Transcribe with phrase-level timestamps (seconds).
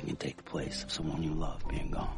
[0.00, 2.16] nothing can take the place of someone you love being gone.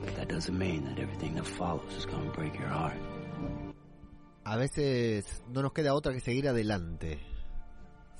[0.00, 2.96] But that doesn't mean that everything that follows is going to break your heart.
[4.46, 7.18] A veces no nos queda otra que seguir adelante,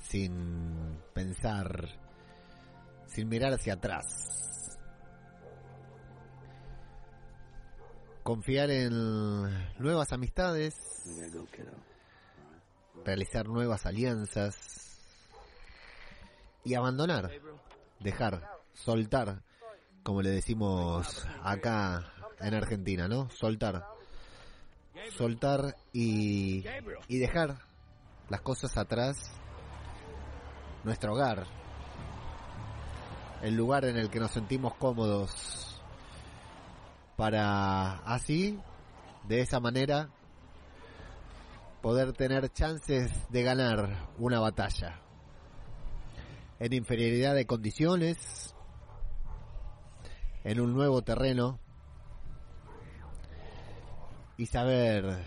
[0.01, 1.87] sin pensar,
[3.05, 4.79] sin mirar hacia atrás.
[8.23, 8.89] Confiar en
[9.77, 10.73] nuevas amistades,
[13.05, 14.55] realizar nuevas alianzas
[16.63, 17.29] y abandonar,
[17.99, 18.41] dejar,
[18.73, 19.41] soltar,
[20.03, 22.05] como le decimos acá
[22.39, 23.29] en Argentina, ¿no?
[23.29, 23.85] Soltar.
[25.17, 26.65] Soltar y,
[27.07, 27.59] y dejar
[28.29, 29.31] las cosas atrás,
[30.83, 31.45] nuestro hogar,
[33.41, 35.81] el lugar en el que nos sentimos cómodos,
[37.15, 38.59] para así,
[39.27, 40.09] de esa manera,
[41.81, 44.99] poder tener chances de ganar una batalla.
[46.59, 48.55] En inferioridad de condiciones,
[50.43, 51.59] en un nuevo terreno,
[54.37, 55.17] y saber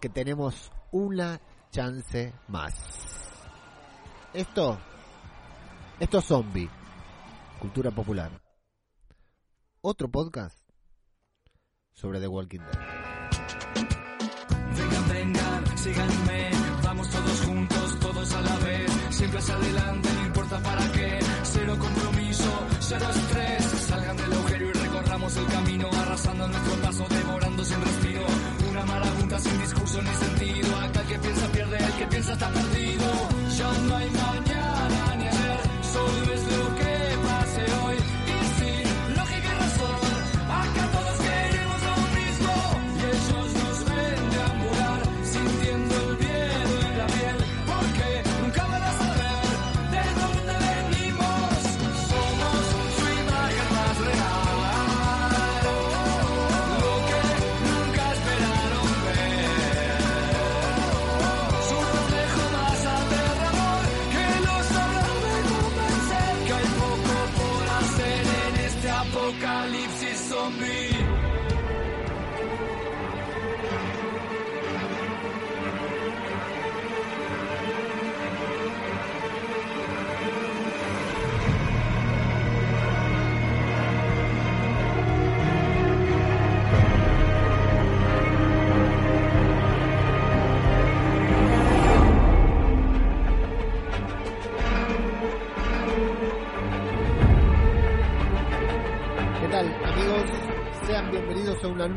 [0.00, 3.32] que tenemos una chance más.
[4.32, 4.78] Esto,
[5.98, 6.68] esto es zombie,
[7.58, 8.30] cultura popular.
[9.80, 10.58] Otro podcast
[11.92, 12.94] sobre The Walking Dead.
[19.50, 22.50] Adelante, no importa para qué, cero compromiso,
[22.80, 28.26] cero estrés, salgan del agujero y recorramos el camino, arrasando nuestro paso, devorando sin respiro,
[28.70, 32.48] una marabunta sin discurso ni sentido, acá el que piensa pierde, el que piensa está
[32.50, 33.04] perdido,
[33.58, 35.60] ya no hay mañana ni ayer,
[35.92, 36.63] solo es lo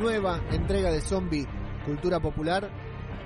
[0.07, 1.45] nueva entrega de Zombie
[1.85, 2.71] Cultura Popular,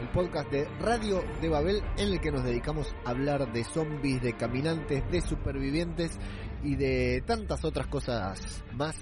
[0.01, 4.19] el podcast de Radio de Babel en el que nos dedicamos a hablar de zombies,
[4.23, 6.17] de caminantes, de supervivientes
[6.63, 8.95] y de tantas otras cosas más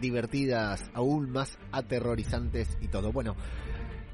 [0.00, 3.10] divertidas, aún más aterrorizantes y todo.
[3.10, 3.34] Bueno,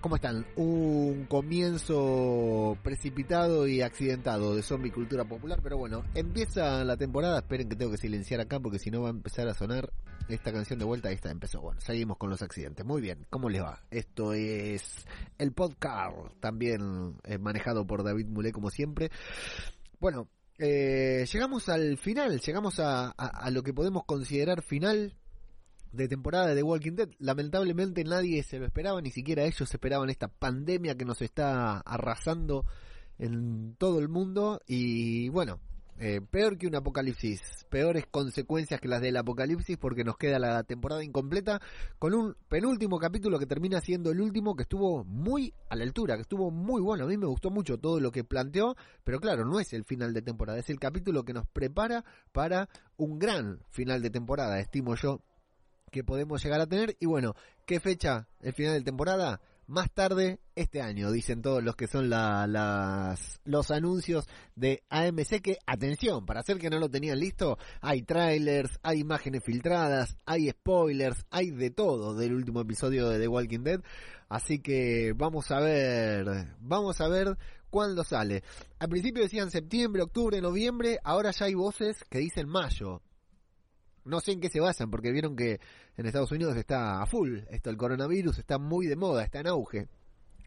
[0.00, 0.46] ¿Cómo están?
[0.56, 7.68] Un comienzo precipitado y accidentado de zombie cultura popular, pero bueno, empieza la temporada, esperen
[7.68, 9.92] que tengo que silenciar acá porque si no va a empezar a sonar
[10.28, 11.60] esta canción de vuelta, esta empezó.
[11.60, 12.84] Bueno, seguimos con los accidentes.
[12.84, 13.82] Muy bien, ¿cómo les va?
[13.90, 15.06] Esto es
[15.38, 19.10] el podcast, también eh, manejado por David Mulé como siempre.
[19.98, 20.28] Bueno,
[20.58, 23.14] eh, llegamos al final, llegamos a,
[23.50, 25.14] lo que podemos considerar final
[25.96, 27.08] de temporada de The Walking Dead.
[27.18, 32.64] Lamentablemente nadie se lo esperaba, ni siquiera ellos esperaban esta pandemia que nos está arrasando
[33.18, 34.60] en todo el mundo.
[34.66, 35.60] Y bueno,
[35.98, 37.40] eh, peor que un apocalipsis,
[37.70, 41.62] peores consecuencias que las del apocalipsis porque nos queda la temporada incompleta
[41.98, 46.16] con un penúltimo capítulo que termina siendo el último que estuvo muy a la altura,
[46.16, 47.04] que estuvo muy bueno.
[47.04, 50.12] A mí me gustó mucho todo lo que planteó, pero claro, no es el final
[50.12, 52.68] de temporada, es el capítulo que nos prepara para
[52.98, 55.22] un gran final de temporada, estimo yo
[55.90, 56.96] que podemos llegar a tener.
[57.00, 57.34] Y bueno,
[57.64, 59.40] ¿qué fecha el final de temporada?
[59.68, 65.40] Más tarde este año, dicen todos los que son la- las, los anuncios de AMC
[65.42, 70.50] que, atención, para hacer que no lo tenían listo, hay trailers, hay imágenes filtradas, hay
[70.50, 73.80] spoilers, hay de todo del último episodio de The Walking Dead.
[74.28, 77.36] Así que vamos a ver, vamos a ver
[77.68, 78.44] cuándo sale.
[78.78, 83.02] Al principio decían septiembre, octubre, noviembre, ahora ya hay voces que dicen mayo.
[84.06, 85.60] No sé en qué se basan, porque vieron que
[85.96, 89.48] en Estados Unidos está a full esto, el coronavirus está muy de moda, está en
[89.48, 89.88] auge.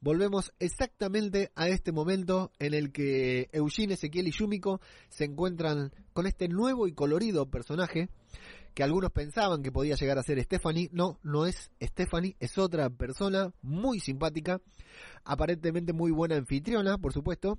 [0.00, 6.26] volvemos exactamente a este momento en el que Eugene, Ezequiel y Yumiko se encuentran con
[6.26, 8.08] este nuevo y colorido personaje
[8.74, 10.88] que algunos pensaban que podía llegar a ser Stephanie.
[10.92, 14.60] No, no es Stephanie, es otra persona muy simpática,
[15.24, 17.58] aparentemente muy buena anfitriona, por supuesto.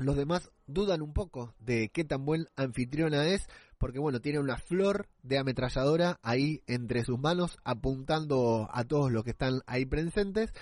[0.00, 4.56] Los demás dudan un poco de qué tan buen anfitriona es, porque bueno, tiene una
[4.56, 10.54] flor de ametralladora ahí entre sus manos apuntando a todos los que están ahí presentes.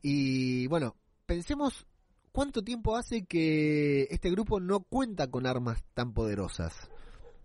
[0.00, 0.94] Y bueno,
[1.26, 1.86] pensemos
[2.30, 6.88] cuánto tiempo hace que este grupo no cuenta con armas tan poderosas.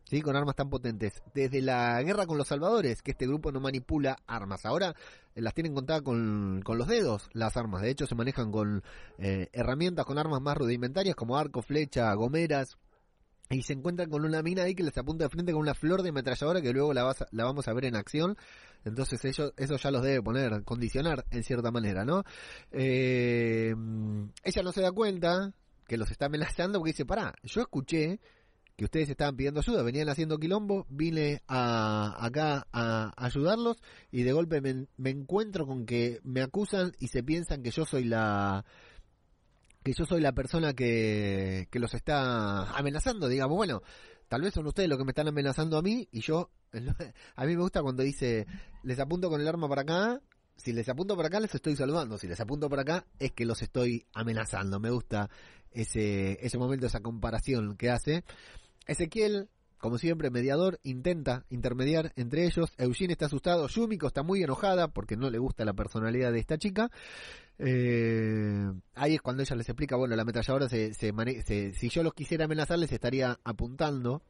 [0.10, 0.22] ¿Sí?
[0.22, 1.22] con armas tan potentes.
[1.34, 4.66] Desde la guerra con los salvadores, que este grupo no manipula armas.
[4.66, 4.96] Ahora
[5.36, 7.84] eh, las tienen contadas con, con los dedos las armas.
[7.84, 8.84] De hecho, se manejan con
[9.20, 12.78] eh, herramientas, con armas más rudimentarias como arco, flecha, gomeras,
[13.52, 16.04] y se encuentran con una mina ahí que les apunta de frente con una flor
[16.04, 18.38] de ametralladora que luego la, la vamos a ver en acción.
[18.86, 22.24] Entonces ellos, eso ya los debe poner, condicionar en cierta manera, ¿no?
[22.72, 23.74] Eh,
[24.44, 25.52] ella no se da cuenta
[25.88, 28.20] que los está amenazando porque dice, pará, yo escuché
[28.80, 33.76] que ustedes estaban pidiendo ayuda, venían haciendo quilombo, vine a, acá a, ayudarlos
[34.10, 37.86] y de golpe me, me encuentro con que me acusan y se piensan que yo
[37.86, 38.64] soy la
[39.84, 43.82] que yo soy la persona que, que los está amenazando, digamos, bueno,
[44.30, 46.50] tal vez son ustedes los que me están amenazando a mí y yo,
[47.36, 48.48] a mí me gusta cuando dice,
[48.84, 50.22] les apunto con el arma para acá,
[50.56, 53.44] si les apunto para acá les estoy saludando, si les apunto para acá es que
[53.44, 55.30] los estoy amenazando, me gusta
[55.72, 58.24] ese, ese momento, esa comparación que hace.
[58.92, 59.50] Ezequiel
[59.80, 62.74] como siempre, mediador intenta intermediar entre ellos.
[62.78, 66.58] Eugene está asustado, Yumiko está muy enojada porque no le gusta la personalidad de esta
[66.58, 66.92] chica.
[67.58, 72.14] Eh, ahí es cuando ella les explica, bueno, la ametralladora se, se, si yo los
[72.14, 74.22] quisiera amenazar les estaría apuntando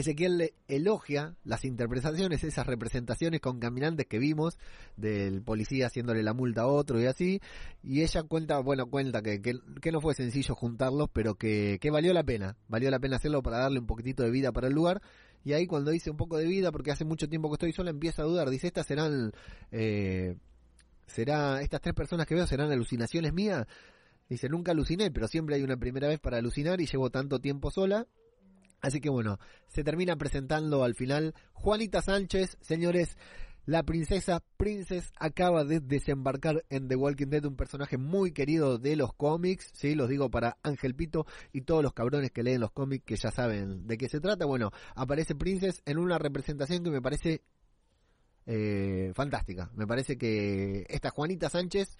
[0.00, 4.58] Ezequiel elogia las interpretaciones, esas representaciones con caminantes que vimos
[4.96, 7.40] del policía haciéndole la multa a otro y así.
[7.82, 12.12] Y ella cuenta, bueno, cuenta que, que, no fue sencillo juntarlos, pero que, que valió
[12.12, 12.56] la pena.
[12.68, 15.02] Valió la pena hacerlo para darle un poquitito de vida para el lugar.
[15.44, 17.90] Y ahí cuando dice un poco de vida, porque hace mucho tiempo que estoy sola,
[17.90, 18.50] empieza a dudar.
[18.50, 19.32] Dice, estas serán...
[19.70, 20.36] Eh,
[21.06, 23.66] será estas tres personas que veo serán alucinaciones mías
[24.28, 27.72] dice nunca aluciné pero siempre hay una primera vez para alucinar y llevo tanto tiempo
[27.72, 28.06] sola
[28.80, 33.16] Así que bueno, se termina presentando al final Juanita Sánchez, señores.
[33.66, 38.96] La princesa Princess acaba de desembarcar en The Walking Dead, un personaje muy querido de
[38.96, 42.72] los cómics, sí, los digo para Ángel Pito y todos los cabrones que leen los
[42.72, 44.46] cómics que ya saben de qué se trata.
[44.46, 47.42] Bueno, aparece Princess en una representación que me parece
[48.46, 49.70] eh, fantástica.
[49.76, 51.96] Me parece que esta Juanita Sánchez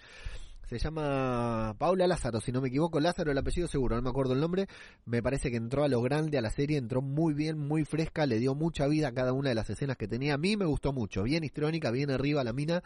[0.79, 2.99] se llama Paula Lázaro, si no me equivoco.
[2.99, 4.67] Lázaro, el apellido seguro, no me acuerdo el nombre.
[5.05, 8.25] Me parece que entró a lo grande a la serie, entró muy bien, muy fresca,
[8.25, 10.35] le dio mucha vida a cada una de las escenas que tenía.
[10.35, 12.83] A mí me gustó mucho, bien histrónica, bien arriba la mina.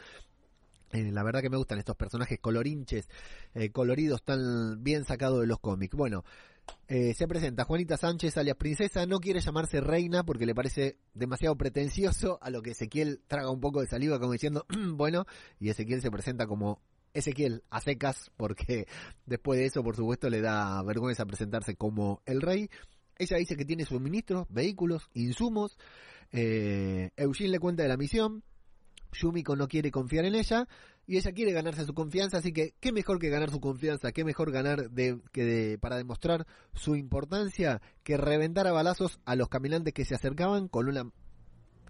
[0.92, 3.08] Eh, la verdad que me gustan estos personajes colorinches,
[3.54, 5.96] eh, coloridos, tan bien sacados de los cómics.
[5.96, 6.24] Bueno,
[6.88, 11.56] eh, se presenta Juanita Sánchez, alias Princesa, no quiere llamarse reina porque le parece demasiado
[11.56, 15.26] pretencioso, a lo que Ezequiel traga un poco de saliva como diciendo, bueno,
[15.60, 16.82] y Ezequiel se presenta como
[17.16, 18.88] Ezequiel a secas, porque
[19.26, 22.70] después de eso, por supuesto, le da vergüenza presentarse como el rey.
[23.18, 25.78] Ella dice que tiene suministros, vehículos, insumos.
[26.32, 28.44] Eh, Eugene le cuenta de la misión.
[29.14, 30.68] Yumiko no quiere confiar en ella
[31.08, 34.24] y ella quiere ganarse su confianza, así que qué mejor que ganar su confianza, qué
[34.24, 39.50] mejor ganar de, que de, para demostrar su importancia que reventar a balazos a los
[39.50, 41.10] caminantes que se acercaban con una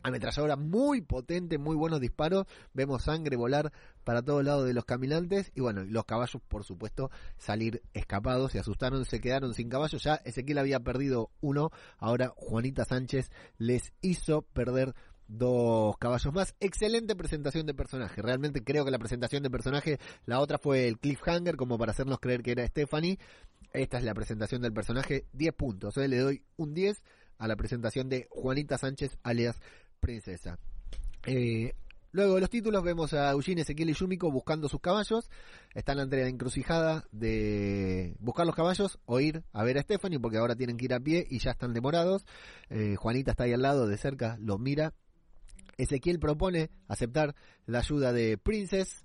[0.06, 5.52] ametralladora muy potente, muy buenos disparos, vemos sangre volar para todos lados de los caminantes
[5.56, 10.16] y bueno, los caballos por supuesto salir escapados, se asustaron, se quedaron sin caballos, ya
[10.24, 14.94] Ezequiel había perdido uno, ahora Juanita Sánchez les hizo perder
[15.28, 16.56] dos caballos más.
[16.60, 18.22] Excelente presentación de personaje.
[18.22, 22.20] Realmente creo que la presentación de personaje, la otra fue el cliffhanger, como para hacernos
[22.20, 23.18] creer que era Stephanie.
[23.74, 25.98] Esta es la presentación del personaje, 10 puntos.
[25.98, 26.08] ¿eh?
[26.08, 27.02] Le doy un 10
[27.38, 29.60] a la presentación de Juanita Sánchez, alias
[30.06, 30.60] Princesa.
[31.26, 31.74] Eh,
[32.12, 35.32] luego de los títulos vemos a Eugene, Ezequiel y Yumiko buscando sus caballos.
[35.74, 40.38] Están ante la encrucijada de buscar los caballos o ir a ver a Stephanie porque
[40.38, 42.24] ahora tienen que ir a pie y ya están demorados.
[42.70, 44.94] Eh, Juanita está ahí al lado, de cerca, los mira.
[45.78, 47.36] Ezequiel propone aceptar
[47.66, 49.04] la ayuda de Princess.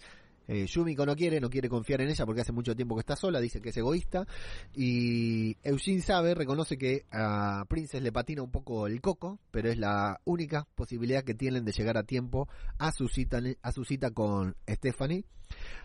[0.52, 3.14] Eh, Yumiko no quiere, no quiere confiar en ella porque hace mucho tiempo que está
[3.14, 4.26] sola, dice que es egoísta.
[4.74, 9.78] Y Eugene sabe, reconoce que a Princess le patina un poco el coco, pero es
[9.78, 14.10] la única posibilidad que tienen de llegar a tiempo a su cita, a su cita
[14.10, 15.24] con Stephanie.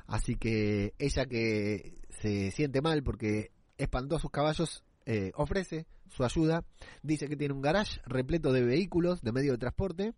[0.07, 6.23] Así que ella que se siente mal porque espantó a sus caballos, eh, ofrece su
[6.23, 6.63] ayuda.
[7.03, 10.15] Dice que tiene un garage repleto de vehículos, de medio de transporte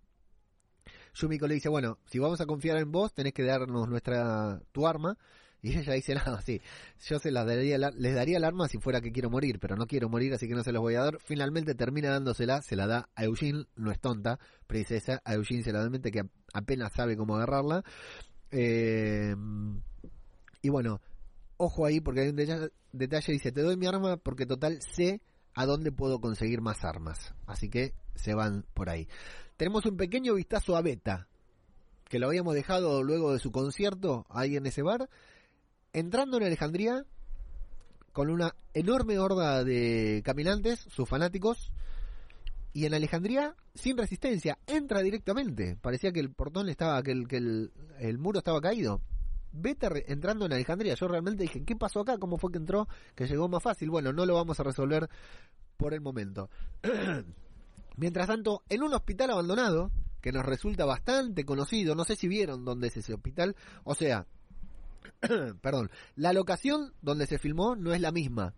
[1.17, 4.87] Yumiko le dice, bueno, si vamos a confiar en vos, tenés que darnos nuestra tu
[4.87, 5.17] arma.
[5.63, 6.61] Y ella dice, nada, sí,
[7.07, 9.87] yo se las daría, les daría el arma si fuera que quiero morir, pero no
[9.87, 11.17] quiero morir, así que no se los voy a dar.
[11.19, 15.73] Finalmente termina dándosela, se la da a Eugene, no es tonta, princesa, a Eugene se
[15.73, 16.21] la da que
[16.53, 17.83] apenas sabe cómo agarrarla.
[18.51, 19.35] Eh,
[20.61, 21.01] y bueno,
[21.57, 22.35] ojo ahí porque hay un
[22.93, 25.21] detalle, dice, te doy mi arma porque total sé
[25.55, 27.33] a dónde puedo conseguir más armas.
[27.47, 29.07] Así que se van por ahí
[29.57, 31.27] tenemos un pequeño vistazo a Beta,
[32.05, 35.09] que lo habíamos dejado luego de su concierto ahí en ese bar,
[35.93, 37.03] entrando en Alejandría
[38.13, 41.71] con una enorme horda de caminantes, sus fanáticos,
[42.73, 45.77] y en Alejandría sin resistencia, entra directamente.
[45.81, 49.01] Parecía que el portón estaba, que el, que el, el muro estaba caído.
[49.51, 50.93] Beta entrando en Alejandría.
[50.95, 52.17] Yo realmente dije, ¿qué pasó acá?
[52.17, 52.87] ¿Cómo fue que entró?
[53.15, 53.89] Que llegó más fácil.
[53.89, 55.09] Bueno, no lo vamos a resolver
[55.77, 56.49] por el momento.
[57.97, 62.63] Mientras tanto, en un hospital abandonado, que nos resulta bastante conocido, no sé si vieron
[62.63, 64.27] dónde es ese hospital, o sea,
[65.61, 68.53] perdón, la locación donde se filmó no es la misma,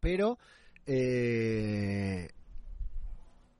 [0.00, 0.38] pero
[0.86, 2.30] eh,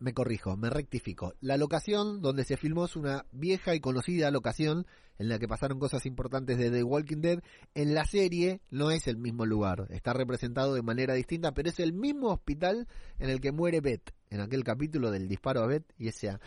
[0.00, 1.34] me corrijo, me rectifico.
[1.40, 4.86] La locación donde se filmó es una vieja y conocida locación
[5.18, 7.40] en la que pasaron cosas importantes de The Walking Dead.
[7.76, 11.78] En la serie no es el mismo lugar, está representado de manera distinta, pero es
[11.78, 12.88] el mismo hospital
[13.20, 16.40] en el que muere Beth en aquel capítulo del disparo a Beth y esa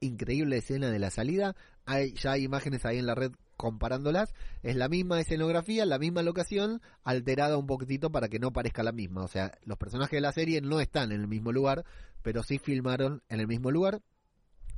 [0.00, 1.54] increíble escena de la salida.
[1.86, 4.34] Hay, ya hay imágenes ahí en la red comparándolas.
[4.62, 8.92] Es la misma escenografía, la misma locación, alterada un poquitito para que no parezca la
[8.92, 9.22] misma.
[9.22, 11.84] O sea, los personajes de la serie no están en el mismo lugar,
[12.22, 14.00] pero sí filmaron en el mismo lugar.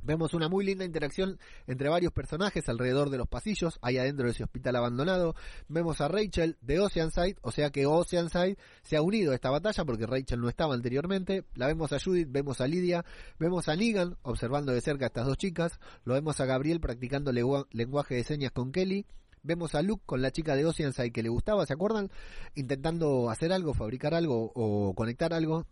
[0.03, 4.31] Vemos una muy linda interacción entre varios personajes alrededor de los pasillos, ahí adentro de
[4.31, 5.35] ese hospital abandonado.
[5.67, 9.85] Vemos a Rachel de Oceanside, o sea que Oceanside se ha unido a esta batalla
[9.85, 11.45] porque Rachel no estaba anteriormente.
[11.53, 13.05] La vemos a Judith, vemos a Lydia,
[13.37, 15.79] vemos a Negan observando de cerca a estas dos chicas.
[16.03, 19.05] Lo vemos a Gabriel practicando lenguaje de señas con Kelly.
[19.43, 22.09] Vemos a Luke con la chica de Oceanside que le gustaba, ¿se acuerdan?
[22.55, 25.67] Intentando hacer algo, fabricar algo o conectar algo.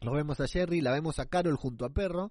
[0.00, 2.30] Lo vemos a Jerry, la vemos a Carol junto a Perro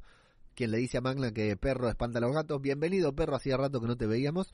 [0.54, 2.62] quien le dice a Magna que perro espanta a los gatos.
[2.62, 4.54] Bienvenido, perro, hacía rato que no te veíamos.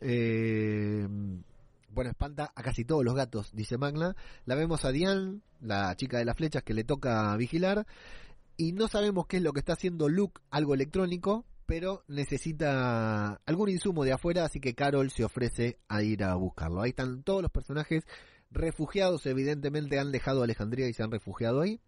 [0.00, 1.06] Eh,
[1.90, 4.16] bueno, espanta a casi todos los gatos, dice Magna.
[4.46, 7.86] La vemos a Diane, la chica de las flechas que le toca vigilar.
[8.56, 13.68] Y no sabemos qué es lo que está haciendo Luke, algo electrónico, pero necesita algún
[13.68, 16.80] insumo de afuera, así que Carol se ofrece a ir a buscarlo.
[16.82, 18.04] Ahí están todos los personajes
[18.54, 21.80] refugiados, evidentemente han dejado Alejandría y se han refugiado ahí.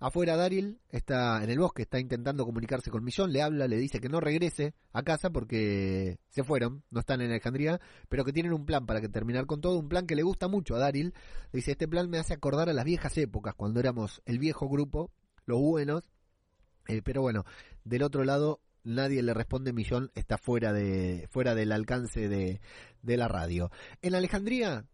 [0.00, 4.00] Afuera Daryl está en el bosque, está intentando comunicarse con Millón, le habla, le dice
[4.00, 8.52] que no regrese a casa porque se fueron, no están en Alejandría, pero que tienen
[8.52, 11.14] un plan para que terminar con todo, un plan que le gusta mucho a Daryl.
[11.52, 15.10] Dice, este plan me hace acordar a las viejas épocas, cuando éramos el viejo grupo,
[15.46, 16.02] los buenos,
[16.88, 17.44] eh, pero bueno,
[17.84, 22.60] del otro lado nadie le responde, Millón está fuera de fuera del alcance de,
[23.02, 23.70] de la radio.
[24.02, 24.84] En Alejandría,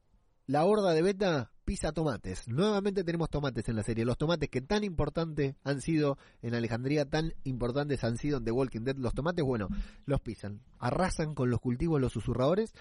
[0.47, 2.49] la horda de Beta pisa tomates.
[2.49, 4.05] Nuevamente tenemos tomates en la serie.
[4.05, 8.51] Los tomates que tan importantes han sido en Alejandría, tan importantes han sido en The
[8.51, 8.97] Walking Dead.
[8.97, 9.69] Los tomates, bueno,
[10.05, 10.63] los pisan.
[10.79, 12.73] Arrasan con los cultivos los susurradores.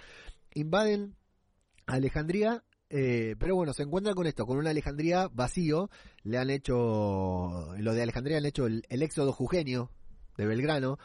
[0.54, 1.16] Invaden
[1.86, 5.92] Alejandría Eh, pero bueno, se encuentran con esto, con una Alejandría vacío.
[6.24, 9.92] Le han hecho, lo de Alejandría han hecho el, el éxodo jujeño
[10.38, 10.98] de Belgrano.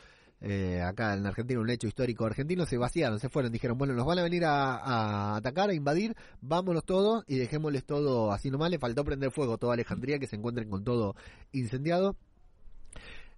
[0.47, 4.05] Eh, acá en Argentina, un hecho histórico argentino, se vaciaron, se fueron, dijeron, bueno, nos
[4.05, 8.71] van a venir a, atacar, a invadir, vámonos todos y dejémosles todo así nomás.
[8.71, 11.17] Le faltó prender fuego toda Alejandría, que se encuentren con todo
[11.53, 12.15] incendiado.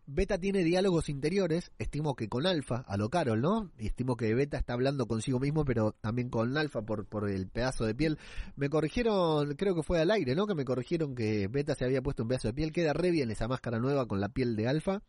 [0.09, 3.71] Beta tiene diálogos interiores, estimo que con Alfa, a lo Carol, ¿no?
[3.79, 7.47] Y estimo que Beta está hablando consigo mismo, pero también con Alfa por, por el
[7.47, 8.19] pedazo de piel.
[8.57, 10.49] Me corrigieron, creo que fue al aire, ¿no?
[10.49, 12.73] Que me corrigieron que Beta se había puesto un pedazo de piel.
[12.73, 15.03] Queda re bien esa máscara nueva con la piel de Alfa.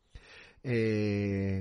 [0.63, 1.57] Eh,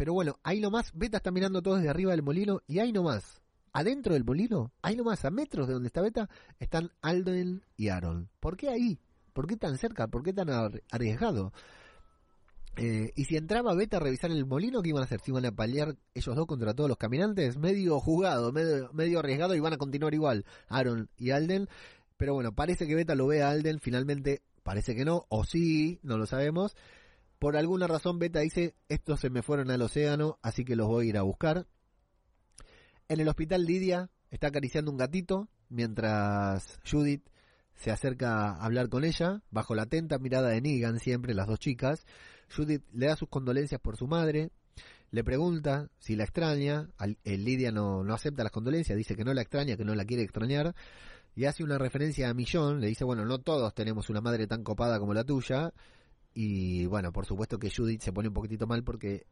[0.00, 3.42] pero bueno, ahí nomás, Beta está mirando todo desde arriba del molino y ahí nomás,
[3.70, 8.30] adentro del molino, ahí nomás, a metros de donde está Beta, están Alden y Aaron.
[8.40, 8.98] ¿Por qué ahí?
[9.34, 10.08] ¿Por qué tan cerca?
[10.08, 10.48] ¿Por qué tan
[10.90, 11.52] arriesgado?
[12.76, 15.20] Eh, y si entraba Beta a revisar el molino, ¿qué iban a hacer?
[15.20, 17.58] ¿Si iban a paliar ellos dos contra todos los caminantes?
[17.58, 21.68] Medio jugado, medio, medio arriesgado y van a continuar igual, Aaron y Alden.
[22.16, 26.00] Pero bueno, parece que Beta lo ve a Alden, finalmente parece que no, o sí,
[26.02, 26.74] no lo sabemos.
[27.40, 31.06] Por alguna razón Beta dice, estos se me fueron al océano, así que los voy
[31.06, 31.66] a ir a buscar.
[33.08, 37.26] En el hospital Lidia está acariciando un gatito, mientras Judith
[37.76, 41.58] se acerca a hablar con ella, bajo la atenta mirada de Negan siempre, las dos
[41.58, 42.04] chicas.
[42.54, 44.50] Judith le da sus condolencias por su madre,
[45.10, 46.90] le pregunta si la extraña,
[47.24, 50.04] el Lidia no, no acepta las condolencias, dice que no la extraña, que no la
[50.04, 50.74] quiere extrañar,
[51.34, 54.62] y hace una referencia a Millón, le dice, bueno, no todos tenemos una madre tan
[54.62, 55.72] copada como la tuya,
[56.34, 59.26] y bueno, por supuesto que Judith se pone un poquitito mal porque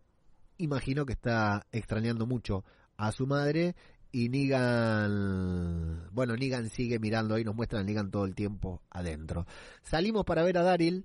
[0.57, 2.65] imagino que está extrañando mucho
[2.97, 3.77] a su madre
[4.11, 9.47] y Negan, bueno, Negan sigue mirando ahí, nos muestran a Negan todo el tiempo adentro.
[9.83, 11.05] Salimos para ver a Daryl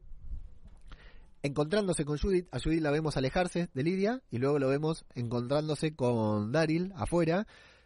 [1.44, 5.94] encontrándose con Judith, a Judith la vemos alejarse de Lidia y luego lo vemos encontrándose
[5.94, 7.46] con Daryl afuera.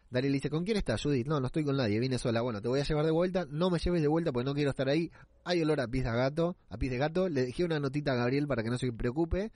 [0.09, 1.27] Daryl dice, ¿con quién estás, Judith?
[1.27, 2.41] No, no estoy con nadie, vine sola.
[2.41, 4.69] Bueno, te voy a llevar de vuelta, no me lleves de vuelta porque no quiero
[4.69, 5.11] estar ahí.
[5.43, 7.27] Hay olor a pies de gato, a pies de gato.
[7.27, 9.51] Le dejé una notita a Gabriel para que no se preocupe.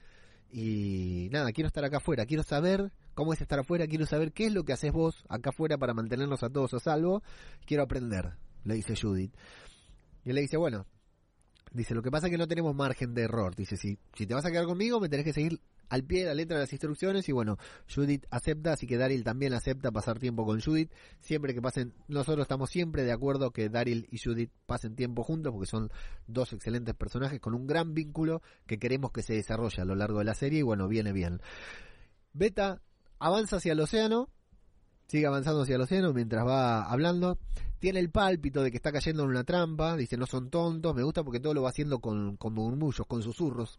[0.50, 4.46] Y nada, quiero estar acá afuera, quiero saber cómo es estar afuera, quiero saber qué
[4.46, 7.22] es lo que haces vos acá afuera para mantenernos a todos a salvo.
[7.64, 9.34] Quiero aprender, le dice Judith.
[10.24, 10.86] Y él le dice, bueno,
[11.74, 13.56] Dice, lo que pasa es que no tenemos margen de error.
[13.56, 16.26] Dice, si, si te vas a quedar conmigo, me tenés que seguir al pie de
[16.26, 17.28] la letra de las instrucciones.
[17.28, 17.58] Y bueno,
[17.92, 20.90] Judith acepta, así que Daryl también acepta pasar tiempo con Judith.
[21.20, 25.52] Siempre que pasen, nosotros estamos siempre de acuerdo que Daryl y Judith pasen tiempo juntos,
[25.52, 25.90] porque son
[26.26, 30.18] dos excelentes personajes con un gran vínculo que queremos que se desarrolle a lo largo
[30.18, 30.60] de la serie.
[30.60, 31.40] Y bueno, viene bien.
[32.32, 32.80] Beta
[33.18, 34.30] avanza hacia el océano
[35.12, 37.38] sigue avanzando hacia el océano mientras va hablando.
[37.78, 39.94] Tiene el pálpito de que está cayendo en una trampa.
[39.94, 40.94] Dice, no son tontos.
[40.94, 43.78] Me gusta porque todo lo va haciendo con, con murmullos, con susurros.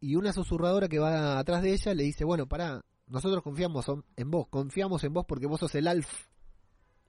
[0.00, 4.30] Y una susurradora que va atrás de ella le dice, bueno, pará, nosotros confiamos en
[4.30, 6.26] vos, confiamos en vos porque vos sos el alf.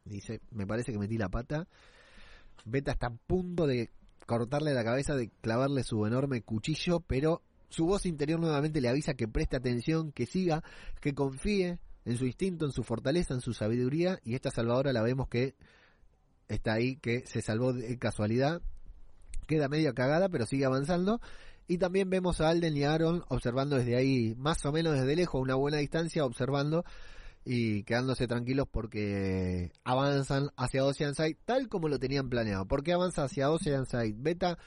[0.06, 1.68] Dice, me parece que metí la pata.
[2.66, 3.92] Beta está a punto de
[4.26, 9.16] cortarle la cabeza, de clavarle su enorme cuchillo, pero su voz interior nuevamente le avisa
[9.16, 10.64] que preste atención, que siga,
[11.02, 15.02] que confíe, en su instinto, en su fortaleza, en su sabiduría, y esta salvadora la
[15.02, 15.56] vemos que
[16.48, 18.62] está ahí, que se salvó de casualidad,
[19.46, 21.20] queda medio cagada, pero sigue avanzando,
[21.68, 25.40] y también vemos a Alden y Aaron observando desde ahí, más o menos desde lejos,
[25.40, 26.86] a una buena distancia, observando
[27.46, 32.66] y quedándose tranquilos porque avanzan hacia Oceanside tal como lo tenían planeado.
[32.66, 34.58] ¿Por qué avanza hacia Oceanside Beta?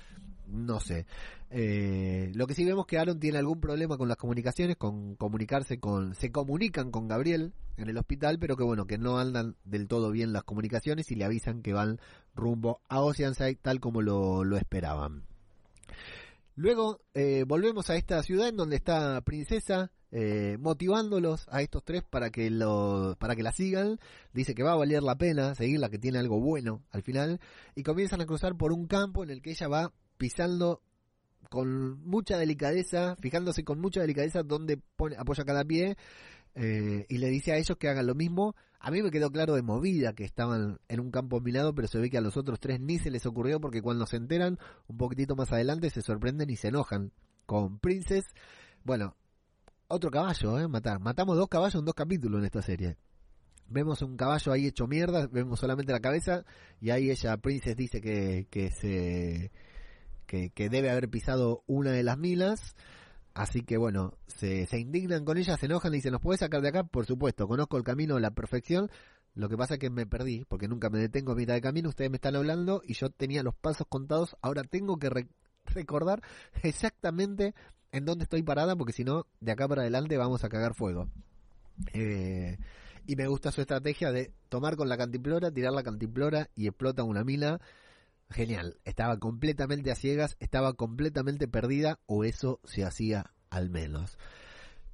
[0.50, 1.06] no sé.
[1.50, 5.80] Eh, lo que sí vemos que Aaron tiene algún problema con las comunicaciones, con comunicarse
[5.80, 9.88] con, se comunican con Gabriel en el hospital, pero que bueno, que no andan del
[9.88, 11.98] todo bien las comunicaciones y le avisan que van
[12.34, 15.29] rumbo a Oceanside tal como lo, lo esperaban.
[16.60, 22.02] Luego eh, volvemos a esta ciudad en donde está Princesa eh, motivándolos a estos tres
[22.02, 23.98] para que lo, para que la sigan.
[24.34, 27.40] Dice que va a valer la pena seguirla, que tiene algo bueno al final.
[27.74, 30.82] Y comienzan a cruzar por un campo en el que ella va pisando
[31.48, 35.96] con mucha delicadeza, fijándose con mucha delicadeza dónde pone, apoya cada pie,
[36.56, 38.54] eh, y le dice a ellos que hagan lo mismo.
[38.80, 41.98] A mí me quedó claro de movida que estaban en un campo minado, pero se
[41.98, 44.96] ve que a los otros tres ni se les ocurrió porque cuando se enteran, un
[44.96, 47.12] poquitito más adelante, se sorprenden y se enojan
[47.44, 48.24] con Princess.
[48.82, 49.16] Bueno,
[49.88, 50.66] otro caballo, ¿eh?
[50.66, 50.98] Matar.
[50.98, 52.96] Matamos dos caballos en dos capítulos en esta serie.
[53.68, 56.44] Vemos un caballo ahí hecho mierda, vemos solamente la cabeza,
[56.80, 59.52] y ahí ella, Princess, dice que, que se
[60.54, 62.74] que, debe haber pisado una de las milas.
[63.40, 66.60] Así que bueno, se, se indignan con ella, se enojan y dicen, ¿nos puede sacar
[66.60, 66.84] de acá?
[66.84, 68.90] Por supuesto, conozco el camino a la perfección.
[69.34, 71.88] Lo que pasa es que me perdí, porque nunca me detengo a mitad de camino.
[71.88, 74.36] Ustedes me están hablando y yo tenía los pasos contados.
[74.42, 75.08] Ahora tengo que
[75.64, 76.22] recordar
[76.62, 77.54] exactamente
[77.92, 81.08] en dónde estoy parada, porque si no, de acá para adelante vamos a cagar fuego.
[81.94, 82.58] Eh,
[83.06, 87.04] Y me gusta su estrategia de tomar con la cantimplora, tirar la cantimplora y explota
[87.04, 87.58] una mina.
[88.30, 88.78] Genial.
[88.84, 94.16] Estaba completamente a ciegas, estaba completamente perdida, o eso se hacía al menos.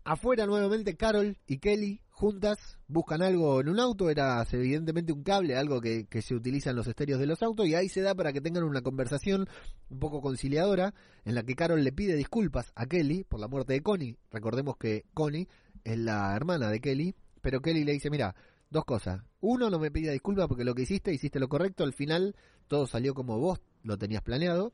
[0.04, 5.56] Afuera nuevamente Carol y Kelly juntas buscan algo en un auto, era evidentemente un cable,
[5.56, 8.32] algo que, se utiliza en los estéreos de los autos, y ahí se da para
[8.32, 9.48] que tengan una conversación
[9.90, 10.94] un poco conciliadora,
[11.24, 14.16] en la que Carol le pide disculpas a Kelly por la muerte de Connie.
[14.30, 15.48] Recordemos que Connie
[15.84, 18.34] es la hermana de Kelly, pero Kelly le dice, mira,
[18.70, 19.22] dos cosas.
[19.40, 22.86] Uno, no me pida disculpas porque lo que hiciste, hiciste lo correcto, al final todo
[22.86, 24.72] salió como vos lo tenías planeado.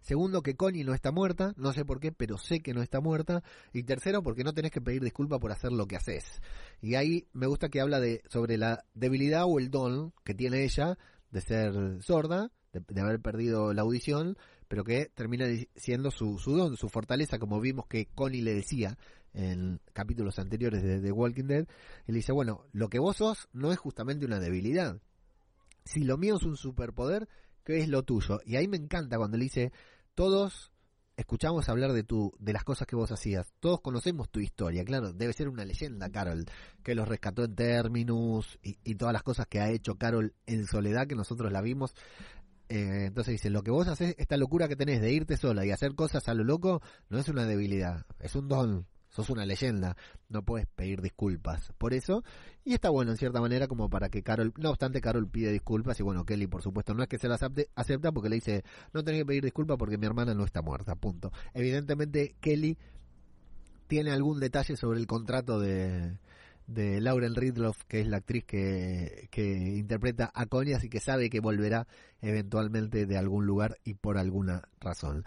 [0.00, 3.00] Segundo, que Connie no está muerta, no sé por qué, pero sé que no está
[3.00, 3.42] muerta.
[3.72, 6.40] Y tercero, porque no tenés que pedir disculpas por hacer lo que haces.
[6.80, 10.64] Y ahí me gusta que habla de sobre la debilidad o el don que tiene
[10.64, 10.98] ella
[11.30, 14.36] de ser sorda, de, haber perdido la audición,
[14.68, 18.98] pero que termina siendo su, su don, su fortaleza, como vimos que Connie le decía
[19.34, 21.66] en capítulos anteriores de The Walking Dead.
[22.06, 25.00] Él dice, bueno, lo que vos sos no es justamente una debilidad.
[25.84, 27.28] Si lo mío es un superpoder,
[27.64, 28.40] qué es lo tuyo.
[28.44, 29.72] Y ahí me encanta cuando le dice,
[30.14, 30.72] todos
[31.16, 35.12] escuchamos hablar de tu, de las cosas que vos hacías, todos conocemos tu historia, claro,
[35.12, 36.46] debe ser una leyenda, Carol,
[36.82, 41.06] que los rescató en Terminus y, todas las cosas que ha hecho Carol en soledad,
[41.06, 41.94] que nosotros la vimos.
[42.68, 45.70] Eh, entonces dice, lo que vos haces, esta locura que tenés de irte sola y
[45.70, 49.96] hacer cosas a lo loco, no es una debilidad, es un don, sos una leyenda,
[50.28, 52.24] no puedes pedir disculpas por eso.
[52.64, 56.00] Y está bueno en cierta manera como para que Carol, no obstante Carol pide disculpas
[56.00, 57.42] y bueno, Kelly por supuesto no es que se las
[57.74, 60.94] acepta porque le dice, no tenés que pedir disculpas porque mi hermana no está muerta,
[60.94, 61.30] punto.
[61.52, 62.78] Evidentemente Kelly
[63.86, 66.16] tiene algún detalle sobre el contrato de,
[66.66, 69.42] de Lauren Ridloff, que es la actriz que, que
[69.76, 71.86] interpreta a Connie, así que sabe que volverá
[72.22, 75.24] eventualmente de algún lugar y por alguna razón.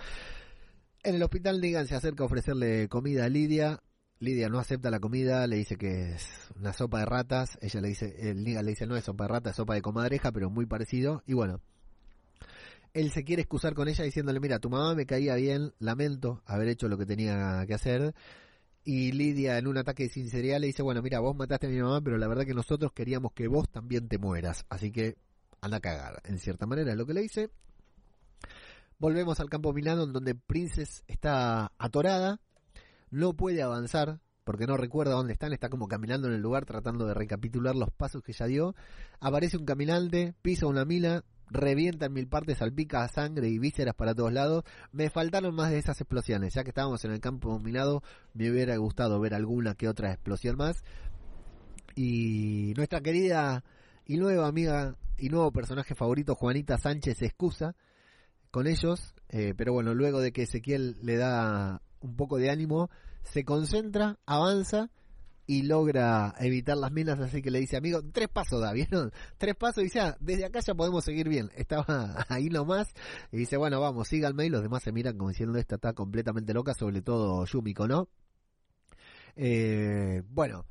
[1.05, 3.79] En el hospital Negan se acerca a ofrecerle comida a Lidia.
[4.17, 7.59] Lidia no acepta la comida, le dice que es una sopa de ratas.
[7.61, 10.31] Ella le dice, el le dice no es sopa de ratas, es sopa de comadreja,
[10.31, 11.21] pero muy parecido.
[11.27, 11.61] Y bueno,
[12.95, 16.69] él se quiere excusar con ella diciéndole, mira, tu mamá me caía bien, lamento haber
[16.69, 18.15] hecho lo que tenía que hacer.
[18.83, 21.79] Y Lidia en un ataque de sinceridad le dice, bueno, mira, vos mataste a mi
[21.79, 24.65] mamá, pero la verdad que nosotros queríamos que vos también te mueras.
[24.69, 25.17] Así que
[25.61, 26.23] anda a cagar.
[26.25, 27.51] En cierta manera es lo que le dice.
[28.97, 32.39] Volvemos al campo minado en donde Princess está atorada,
[33.11, 37.05] no puede avanzar porque no recuerda dónde están, está como caminando en el lugar tratando
[37.05, 38.75] de recapitular los pasos que ya dio.
[39.19, 44.13] Aparece un caminante, pisa una mina, revienta en mil partes, salpica sangre y vísceras para
[44.13, 44.63] todos lados.
[44.91, 48.03] Me faltaron más de esas explosiones, ya que estábamos en el campo minado,
[48.33, 50.83] me hubiera gustado ver alguna que otra explosión más.
[51.95, 53.63] Y nuestra querida
[54.05, 57.75] y nueva amiga y nuevo personaje favorito, Juanita Sánchez, excusa
[58.55, 62.89] con ellos, eh, pero bueno, luego de que Ezequiel le da un poco de ánimo,
[63.21, 64.89] se concentra, avanza
[65.45, 69.11] y logra evitar las minas, así que le dice, amigo, tres pasos da, ¿vieron?
[69.37, 71.51] Tres pasos y ah, desde acá ya podemos seguir bien.
[71.57, 72.87] Estaba ahí nomás
[73.29, 76.53] y dice, bueno, vamos, síganme y los demás se miran como diciendo, esta está completamente
[76.53, 78.07] loca, sobre todo Yumiko, ¿no?
[79.35, 80.63] Eh, bueno,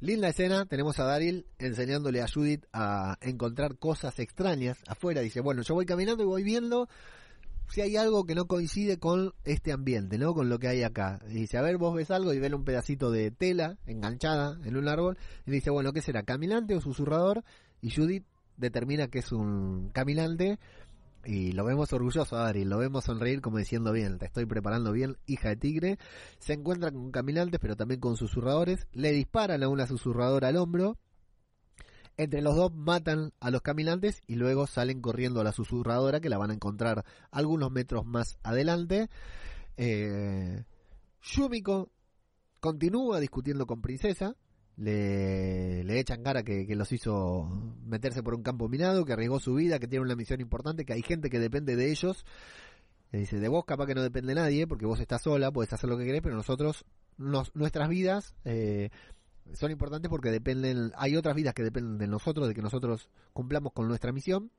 [0.00, 5.62] linda escena, tenemos a Daryl enseñándole a Judith a encontrar cosas extrañas afuera, dice, bueno,
[5.62, 6.86] yo voy caminando y voy viendo
[7.70, 10.34] si hay algo que no coincide con este ambiente, ¿no?
[10.34, 11.20] Con lo que hay acá.
[11.28, 14.76] Y dice, a ver, vos ves algo y ven un pedacito de tela enganchada en
[14.76, 15.18] un árbol.
[15.46, 16.22] Y dice, bueno, ¿qué será?
[16.22, 17.44] ¿Caminante o susurrador?
[17.80, 18.24] Y Judith
[18.56, 20.58] determina que es un caminante.
[21.24, 24.90] Y lo vemos orgulloso a Ari, lo vemos sonreír como diciendo bien, te estoy preparando
[24.90, 25.98] bien, hija de tigre.
[26.38, 28.86] Se encuentra con caminantes, pero también con susurradores.
[28.92, 30.96] Le disparan a una susurradora al hombro
[32.22, 36.28] entre los dos matan a los caminantes y luego salen corriendo a la susurradora que
[36.28, 39.08] la van a encontrar algunos metros más adelante.
[39.76, 40.64] Eh,
[41.22, 41.90] Yumiko
[42.60, 44.36] continúa discutiendo con Princesa.
[44.76, 47.44] Le, le echan cara que, que, los hizo
[47.84, 50.94] meterse por un campo minado, que arriesgó su vida, que tiene una misión importante, que
[50.94, 52.24] hay gente que depende de ellos.
[53.12, 55.90] Le dice, de vos capaz que no depende nadie, porque vos estás sola, puedes hacer
[55.90, 56.84] lo que querés, pero nosotros,
[57.18, 58.34] nuestras vidas...
[58.44, 58.90] Eh,
[59.54, 63.72] son importantes porque dependen, hay otras vidas que dependen de nosotros, de que nosotros cumplamos
[63.72, 64.50] con nuestra misión.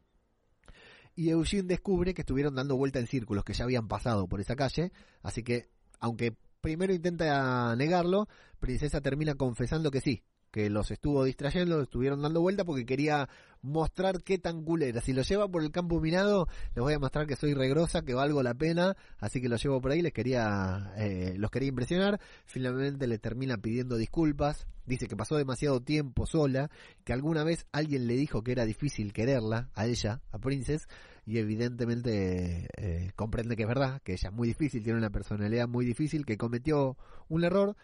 [1.16, 4.56] Y Eugene descubre que estuvieron dando vuelta en círculos, que ya habían pasado por esa
[4.56, 8.28] calle, así que, aunque primero intenta negarlo,
[8.60, 13.30] Princesa termina confesando que sí, que los estuvo distrayendo, estuvieron dando vuelta porque quería
[13.62, 15.02] mostrar qué tan cool era.
[15.02, 18.14] Si lo lleva por el campo minado, les voy a mostrar que soy regrosa, que
[18.14, 22.20] valgo la pena, así que lo llevo por ahí, les quería, eh, los quería impresionar.
[22.46, 26.70] Finalmente le termina pidiendo disculpas, dice que pasó demasiado tiempo sola,
[27.04, 30.88] que alguna vez alguien le dijo que era difícil quererla, a ella, a Princess,
[31.26, 35.68] y evidentemente eh, comprende que es verdad, que ella es muy difícil, tiene una personalidad
[35.68, 36.98] muy difícil, que cometió
[37.30, 37.78] un error,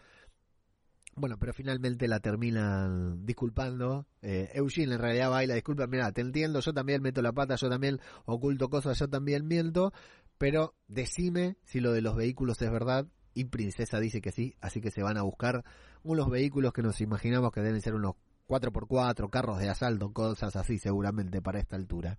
[1.18, 4.06] Bueno, pero finalmente la terminan disculpando.
[4.22, 7.68] Eh, Eugene en realidad baila, disculpa, mira, te entiendo, yo también meto la pata, yo
[7.68, 9.92] también oculto cosas, yo también miento,
[10.38, 13.06] pero decime si lo de los vehículos es verdad.
[13.34, 15.64] Y Princesa dice que sí, así que se van a buscar
[16.02, 18.14] unos vehículos que nos imaginamos que deben ser unos
[18.48, 22.18] 4x4, carros de asalto, cosas así seguramente para esta altura.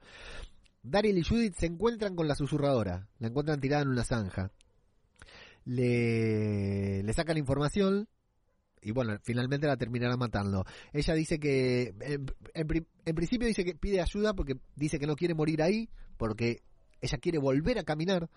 [0.83, 4.51] Daryl y Judith se encuentran con la susurradora, la encuentran tirada en una zanja.
[5.65, 8.07] Le sacan información,
[8.81, 10.65] y bueno, finalmente la terminará matando.
[10.93, 11.93] Ella dice que,
[12.53, 16.63] en, principio dice que pide ayuda porque dice que no quiere morir ahí, porque
[17.01, 18.29] ella quiere volver a caminar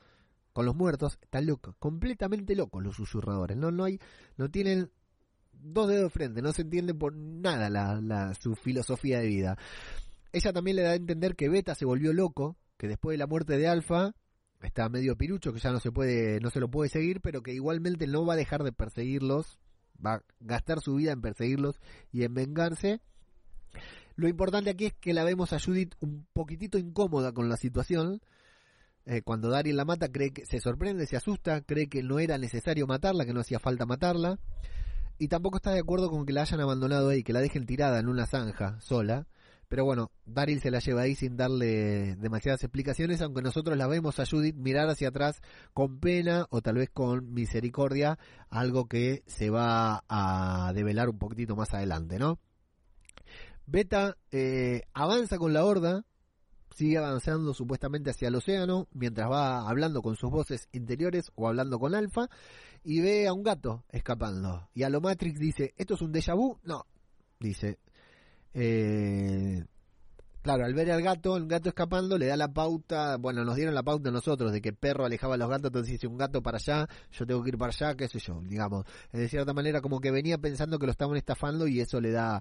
[0.52, 1.18] con los muertos.
[1.22, 3.56] Está loco, completamente locos los susurradores.
[3.56, 3.98] No, no hay,
[4.36, 4.90] no tienen
[5.52, 9.58] dos dedos de frente, no se entiende por nada la, la, su filosofía de vida.
[10.32, 13.26] Ella también le da a entender que Beta se volvió loco, que después de la
[13.26, 14.14] muerte de Alfa
[14.62, 17.52] está medio pirucho, que ya no se puede, no se lo puede seguir, pero que
[17.52, 19.58] igualmente no va a dejar de perseguirlos
[20.04, 23.00] va a gastar su vida en perseguirlos y en vengarse.
[24.16, 28.20] Lo importante aquí es que la vemos a Judith un poquitito incómoda con la situación.
[29.04, 32.38] Eh, cuando Daryl la mata, cree que se sorprende, se asusta, cree que no era
[32.38, 34.38] necesario matarla, que no hacía falta matarla.
[35.18, 37.98] Y tampoco está de acuerdo con que la hayan abandonado ahí, que la dejen tirada
[37.98, 39.26] en una zanja sola.
[39.72, 44.20] Pero bueno, Daryl se la lleva ahí sin darle demasiadas explicaciones, aunque nosotros la vemos
[44.20, 45.40] a Judith mirar hacia atrás
[45.72, 48.18] con pena o tal vez con misericordia,
[48.50, 52.38] algo que se va a develar un poquitito más adelante, ¿no?
[53.64, 56.04] Beta eh, avanza con la horda,
[56.74, 61.78] sigue avanzando supuestamente hacia el océano, mientras va hablando con sus voces interiores o hablando
[61.78, 62.28] con Alfa,
[62.84, 64.68] y ve a un gato escapando.
[64.74, 66.58] Y a lo Matrix dice, ¿esto es un déjà vu?
[66.62, 66.84] No,
[67.40, 67.78] dice,
[68.54, 69.64] eh,
[70.42, 73.74] claro, al ver al gato, el gato escapando, le da la pauta, bueno, nos dieron
[73.74, 76.42] la pauta nosotros de que el perro alejaba a los gatos, entonces dice un gato
[76.42, 78.84] para allá, yo tengo que ir para allá, qué sé yo, digamos.
[79.12, 82.40] De cierta manera como que venía pensando que lo estaban estafando y eso le da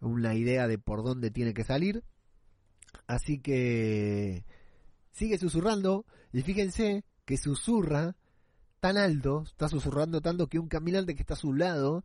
[0.00, 2.02] una idea de por dónde tiene que salir.
[3.06, 4.44] Así que
[5.12, 8.16] sigue susurrando y fíjense que susurra
[8.80, 12.04] tan alto, está susurrando tanto que un caminante que está a su lado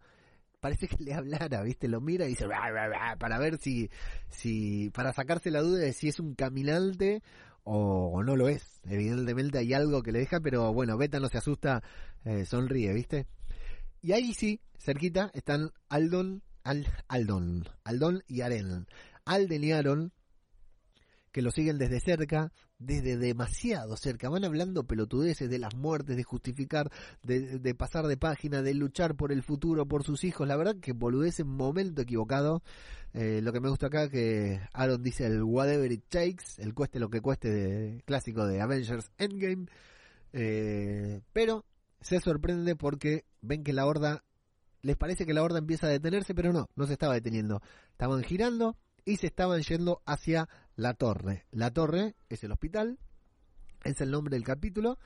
[0.65, 1.87] parece que le hablara, ¿viste?
[1.87, 2.47] Lo mira y dice
[3.19, 3.91] para ver si,
[4.31, 7.21] si, para sacarse la duda de si es un caminante
[7.63, 8.81] o, no lo es.
[8.83, 11.83] Evidentemente hay algo que le deja, pero bueno, Beta no se asusta,
[12.23, 13.27] eh, sonríe, ¿viste?
[14.01, 18.87] Y ahí sí, cerquita, están Aldon, Al, Aldon, Aldon y Aren.
[19.23, 20.13] Alden y Aaron
[21.31, 24.29] que lo siguen desde cerca, desde demasiado cerca.
[24.29, 26.91] Van hablando pelotudeces de las muertes, de justificar,
[27.23, 30.47] de, pasar de página, de luchar por el futuro, por sus hijos.
[30.47, 32.63] La verdad que boludece en momento equivocado.
[33.13, 36.99] Eh, lo que me gusta acá que Aaron dice el whatever it takes, el cueste
[36.99, 39.67] lo que cueste de, clásico de Avengers Endgame.
[40.33, 41.65] Eh, pero
[42.01, 44.23] se sorprende porque ven que la horda
[44.81, 47.61] les parece que la horda empieza a detenerse, pero no, no se estaba deteniendo.
[47.91, 51.45] Estaban girando y se estaban yendo hacia la torre.
[51.51, 52.99] La torre es el hospital,
[53.83, 54.97] es el nombre del capítulo.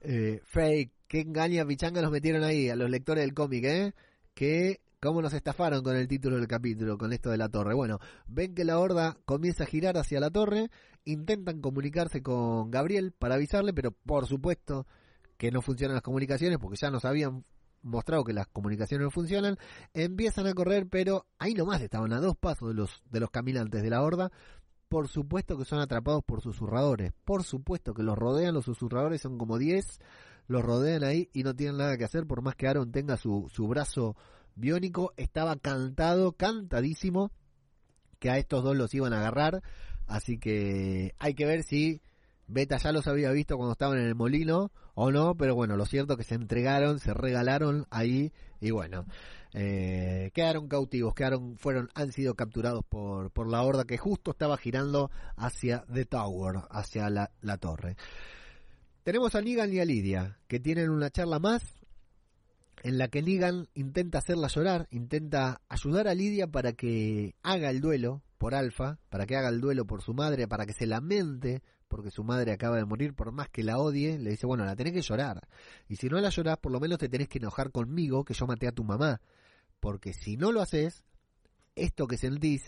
[0.00, 3.92] Eh, fake, qué engaña pichanga nos metieron ahí a los lectores del cómic, ¿eh?
[4.34, 7.74] Que cómo nos estafaron con el título del capítulo, con esto de la torre.
[7.74, 10.70] Bueno, ven que la horda comienza a girar hacia la torre,
[11.04, 14.86] intentan comunicarse con Gabriel para avisarle, pero por supuesto
[15.36, 17.44] que no funcionan las comunicaciones porque ya nos habían
[17.82, 19.56] mostrado que las comunicaciones no funcionan,
[19.94, 23.82] empiezan a correr, pero ahí nomás estaban a dos pasos de los, de los caminantes
[23.82, 24.30] de la horda,
[24.90, 27.12] por supuesto que son atrapados por susurradores.
[27.24, 30.00] Por supuesto que los rodean, los susurradores son como 10,
[30.48, 33.48] los rodean ahí y no tienen nada que hacer, por más que Aaron tenga su,
[33.54, 34.16] su brazo
[34.56, 37.30] biónico, estaba cantado, cantadísimo,
[38.18, 39.62] que a estos dos los iban a agarrar.
[40.08, 42.02] Así que hay que ver si
[42.48, 45.86] Beta ya los había visto cuando estaban en el molino o no, pero bueno, lo
[45.86, 49.06] cierto es que se entregaron, se regalaron ahí y bueno,
[49.52, 54.56] eh, quedaron cautivos, quedaron, fueron, han sido capturados por, por la horda que justo estaba
[54.56, 57.96] girando hacia The Tower, hacia la, torre.
[59.02, 61.62] Tenemos a Negan y a Lidia, que tienen una charla más
[62.82, 67.80] en la que Negan intenta hacerla llorar, intenta ayudar a Lidia para que haga el
[67.80, 71.62] duelo por Alfa, para que haga el duelo por su madre, para que se lamente
[71.90, 74.76] porque su madre acaba de morir, por más que la odie, le dice, bueno, la
[74.76, 75.48] tenés que llorar.
[75.88, 78.46] Y si no la llorás, por lo menos te tenés que enojar conmigo, que yo
[78.46, 79.20] maté a tu mamá.
[79.80, 81.04] Porque si no lo haces,
[81.74, 82.62] esto que sentís,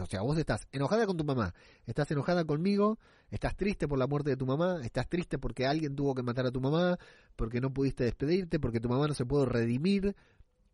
[0.00, 1.54] o sea, vos estás enojada con tu mamá,
[1.86, 2.98] estás enojada conmigo,
[3.30, 6.46] estás triste por la muerte de tu mamá, estás triste porque alguien tuvo que matar
[6.46, 6.98] a tu mamá,
[7.36, 10.14] porque no pudiste despedirte, porque tu mamá no se pudo redimir.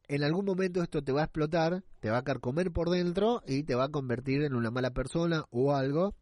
[0.08, 3.62] En algún momento esto te va a explotar, te va a carcomer por dentro y
[3.62, 6.14] te va a convertir en una mala persona o algo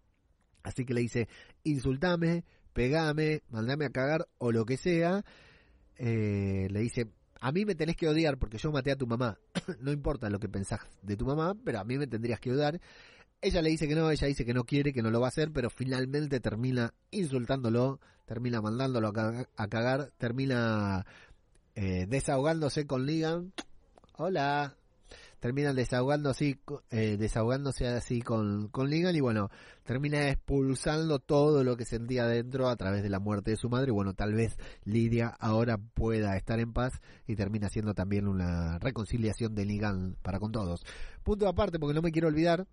[0.64, 1.28] Así que le dice,
[1.62, 5.22] insultame, pegame, mandame a cagar o lo que sea.
[5.96, 7.10] Eh, le dice,
[7.44, 9.38] a mí me tenés que odiar porque yo maté a tu mamá.
[9.80, 12.80] no importa lo que pensás de tu mamá, pero a mí me tendrías que odiar.
[13.42, 15.28] Ella le dice que no, ella dice que no quiere, que no lo va a
[15.28, 21.04] hacer, pero finalmente termina insultándolo, termina mandándolo a cagar, termina
[21.74, 23.52] eh, desahogándose con Ligan.
[24.16, 24.74] Hola,
[25.44, 29.50] terminan desahogando así, eh, desahogándose así con, con Ligan y bueno,
[29.82, 33.90] termina expulsando todo lo que sentía dentro a través de la muerte de su madre.
[33.92, 36.94] Bueno, tal vez Lidia ahora pueda estar en paz
[37.26, 40.82] y termina siendo también una reconciliación de Ligan para con todos.
[41.22, 42.66] Punto aparte, porque no me quiero olvidar,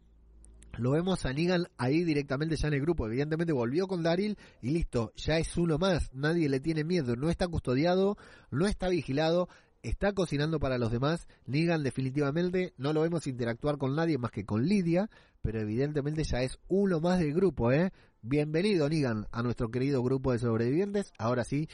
[0.77, 3.05] lo vemos a Negan ahí directamente ya en el grupo.
[3.05, 6.09] Evidentemente volvió con Daryl y listo, ya es uno más.
[6.13, 8.17] Nadie le tiene miedo, no está custodiado,
[8.49, 9.49] no está vigilado
[9.83, 11.27] está cocinando para los demás.
[11.45, 15.09] Negan definitivamente no lo vemos interactuar con nadie más que con Lidia,
[15.41, 17.91] pero evidentemente ya es uno más del grupo, ¿eh?
[18.21, 21.11] Bienvenido Negan a nuestro querido grupo de sobrevivientes.
[21.17, 21.67] Ahora sí,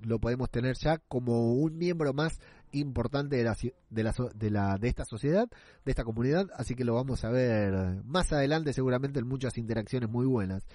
[0.00, 2.40] lo podemos tener ya como un miembro más
[2.72, 3.56] importante de la,
[3.90, 5.48] de la, de la de esta sociedad,
[5.84, 10.08] de esta comunidad, así que lo vamos a ver más adelante seguramente en muchas interacciones
[10.08, 10.66] muy buenas.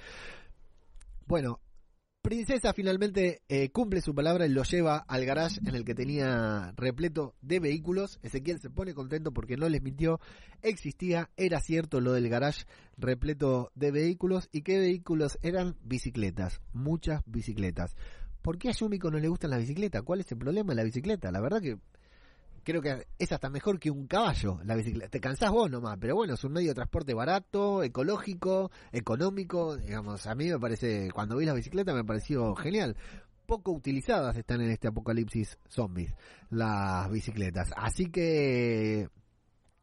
[1.25, 1.59] Bueno,
[2.21, 6.73] Princesa finalmente eh, cumple su palabra y lo lleva al garage en el que tenía
[6.75, 8.19] repleto de vehículos.
[8.21, 10.19] Ezequiel se pone contento porque no les mintió.
[10.61, 12.65] Existía, era cierto lo del garage
[12.97, 14.49] repleto de vehículos.
[14.51, 15.77] ¿Y qué vehículos eran?
[15.83, 17.95] Bicicletas, muchas bicicletas.
[18.41, 20.03] ¿Por qué a Yumiko no le gustan las bicicletas?
[20.03, 21.31] ¿Cuál es el problema de la bicicleta?
[21.31, 21.77] La verdad que
[22.67, 25.07] creo que es hasta mejor que un caballo la bicicleta.
[25.09, 29.77] Te cansás vos nomás, pero bueno, es un medio de transporte barato, ecológico, económico.
[29.77, 32.97] Digamos, a mí me parece, cuando vi la bicicleta me pareció genial.
[33.45, 36.13] Poco utilizadas están en este apocalipsis zombies
[36.49, 37.71] las bicicletas.
[37.77, 39.07] Así que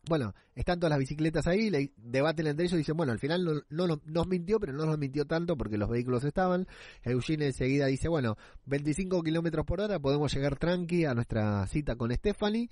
[0.08, 3.44] bueno, están todas las bicicletas ahí, le debaten entre ellos y dicen, bueno, al final
[3.44, 6.66] no, no, nos mintió, pero no nos mintió tanto porque los vehículos estaban.
[7.02, 8.36] Eugene enseguida dice, bueno,
[8.66, 12.68] 25 kilómetros por hora, podemos llegar tranqui a nuestra cita con Stephanie.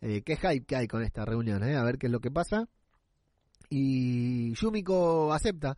[0.00, 2.30] Eh, qué hype que hay con esta reunión, eh, a ver qué es lo que
[2.30, 2.68] pasa.
[3.68, 5.76] Y Yumiko acepta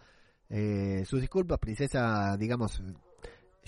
[0.49, 2.83] eh, sus disculpas, princesa, digamos,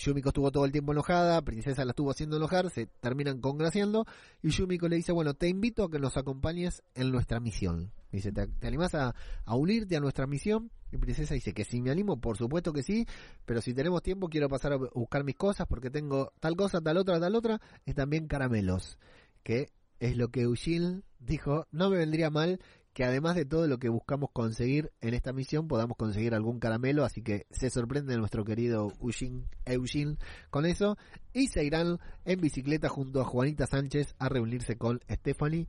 [0.00, 4.06] Yumiko estuvo todo el tiempo enojada, Princesa la estuvo haciendo enojar, se terminan congraciando
[4.42, 7.92] y Yumiko le dice, bueno, te invito a que nos acompañes en nuestra misión.
[8.10, 9.14] Dice, ¿te, animas a,
[9.46, 10.70] unirte a nuestra misión?
[10.90, 13.06] Y Princesa dice que si me animo, por supuesto que sí,
[13.44, 16.96] pero si tenemos tiempo quiero pasar a buscar mis cosas porque tengo tal cosa, tal
[16.96, 18.98] otra, tal otra, y también caramelos,
[19.44, 22.58] que es lo que Eugene dijo, no me vendría mal
[23.00, 27.06] que además de todo lo que buscamos conseguir en esta misión podamos conseguir algún caramelo,
[27.06, 30.18] así que se sorprende nuestro querido Eugene, Eugene
[30.50, 30.98] con eso
[31.32, 35.66] y se irán en bicicleta junto a Juanita Sánchez a reunirse con Stephanie.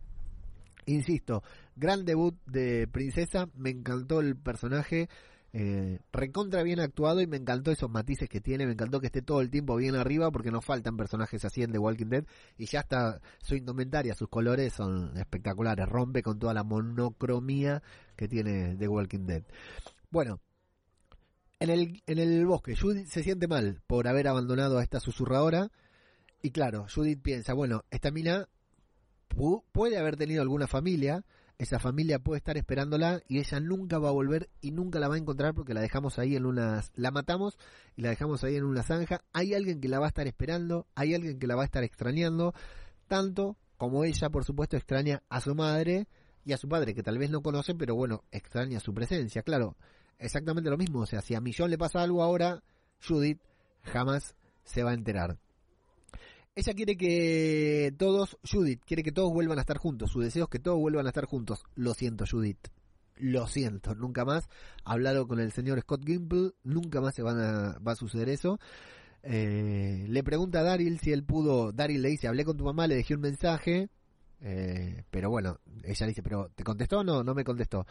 [0.86, 1.42] Insisto,
[1.78, 5.08] gran debut de Princesa, me encantó el personaje,
[5.54, 9.22] eh, recontra bien actuado y me encantó esos matices que tiene, me encantó que esté
[9.22, 12.26] todo el tiempo bien arriba porque nos faltan personajes así en The Walking Dead
[12.58, 17.84] y ya está su indumentaria, sus colores son espectaculares, rompe con toda la monocromía
[18.16, 19.44] que tiene The Walking Dead.
[20.10, 20.40] Bueno,
[21.60, 25.70] en el, en el bosque, Judith se siente mal por haber abandonado a esta susurradora
[26.42, 28.48] y claro, Judith piensa, bueno, esta mina
[29.72, 31.24] puede haber tenido alguna familia,
[31.62, 35.14] esa familia puede estar esperándola y ella nunca va a volver y nunca la va
[35.14, 37.60] a encontrar porque la dejamos ahí en unas, la matamos
[37.96, 39.22] y la dejamos ahí en una zanja.
[39.32, 41.84] Hay alguien que la va a estar esperando, hay alguien que la va a estar
[41.84, 42.56] extrañando,
[43.08, 46.08] tanto como ella, por supuesto, extraña a su madre
[46.44, 49.44] y a su padre, que tal vez no conoce, pero bueno, extraña su presencia.
[49.44, 49.78] Claro,
[50.18, 51.02] exactamente lo mismo.
[51.02, 52.64] O sea, si a Millón le pasa algo ahora,
[53.08, 53.40] Judith
[53.84, 55.38] jamás se va a enterar.
[56.54, 60.12] Ella quiere que todos, Judith, quiere que todos vuelvan a estar juntos.
[60.12, 61.64] Su deseo es que todos vuelvan a estar juntos.
[61.76, 62.68] Lo siento, Judith.
[63.16, 64.50] Lo siento, nunca más.
[64.84, 68.60] Hablado con el señor Scott Gimple, nunca más se van a, va a suceder eso.
[69.24, 71.72] Eh, le pregunta a Daryl si él pudo.
[71.72, 73.90] Daryl le dice: Hablé con tu mamá, le dejé un mensaje.
[74.42, 77.02] Eh, pero bueno, ella dice: ¿Pero te contestó?
[77.02, 77.86] No, no me contestó.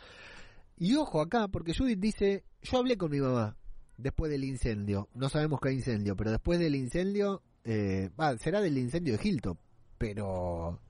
[0.76, 3.56] Y ojo acá, porque Judith dice: Yo hablé con mi mamá
[3.96, 5.08] después del incendio.
[5.14, 9.58] No sabemos qué incendio, pero después del incendio eh, será del incendio de Hilton,
[9.98, 10.80] pero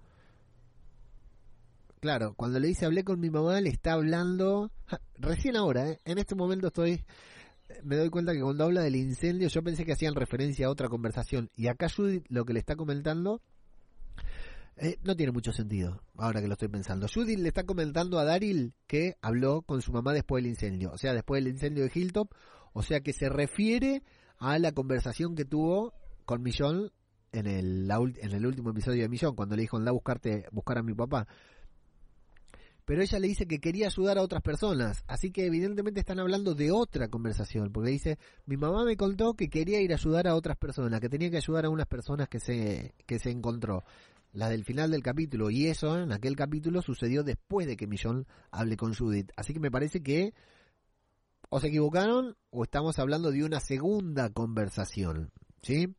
[2.01, 4.71] claro, cuando le dice hablé con mi mamá, le está hablando
[5.19, 6.01] recién ahora, ¿eh?
[6.05, 7.05] en este momento estoy
[7.85, 10.89] me doy cuenta que cuando habla del incendio yo pensé que hacían referencia a otra
[10.89, 13.41] conversación y acá Judith lo que le está comentando
[14.77, 17.07] eh, no tiene mucho sentido, ahora que lo estoy pensando.
[17.07, 20.97] Judith le está comentando a Daryl que habló con su mamá después del incendio, o
[20.97, 22.33] sea, después del incendio de Hilltop,
[22.73, 24.03] o sea que se refiere
[24.39, 25.93] a la conversación que tuvo
[26.31, 26.93] con Millón
[27.33, 30.79] en el, en el último episodio de Millón, cuando le dijo anda a buscarte, buscar
[30.79, 31.27] a mi papá.
[32.85, 36.55] Pero ella le dice que quería ayudar a otras personas, así que evidentemente están hablando
[36.55, 38.17] de otra conversación, porque dice,
[38.47, 41.39] mi mamá me contó que quería ir a ayudar a otras personas, que tenía que
[41.39, 43.83] ayudar a unas personas que se, que se encontró.
[44.33, 48.29] las del final del capítulo, y eso en aquel capítulo sucedió después de que Millón
[48.53, 49.33] hable con Judith.
[49.35, 50.33] Así que me parece que
[51.49, 55.97] o se equivocaron o estamos hablando de una segunda conversación, ¿sí?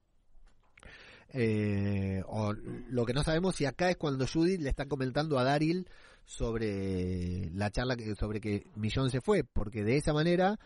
[1.33, 5.43] Eh, o lo que no sabemos si acá es cuando Judith le está comentando a
[5.43, 5.87] Daryl
[6.25, 10.59] sobre la charla que, sobre que Millón se fue, porque de esa manera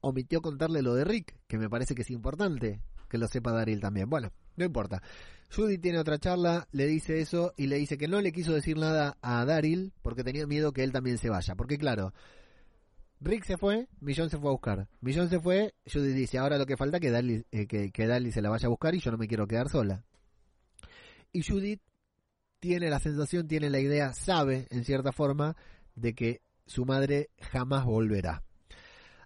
[0.00, 3.80] omitió contarle lo de Rick, que me parece que es importante que lo sepa Daryl
[3.80, 4.08] también.
[4.08, 5.02] Bueno, no importa.
[5.54, 8.76] Judy tiene otra charla, le dice eso y le dice que no le quiso decir
[8.76, 11.54] nada a Daryl porque tenía miedo que él también se vaya.
[11.54, 12.12] Porque claro,
[13.20, 14.88] Rick se fue, Millón se fue a buscar.
[15.00, 18.32] Millón se fue, Judy dice, ahora lo que falta es que Daryl, eh, que, que
[18.32, 20.04] se la vaya a buscar y yo no me quiero quedar sola.
[21.32, 21.80] Y Judith
[22.60, 25.56] tiene la sensación, tiene la idea, sabe en cierta forma
[25.94, 28.42] de que su madre jamás volverá.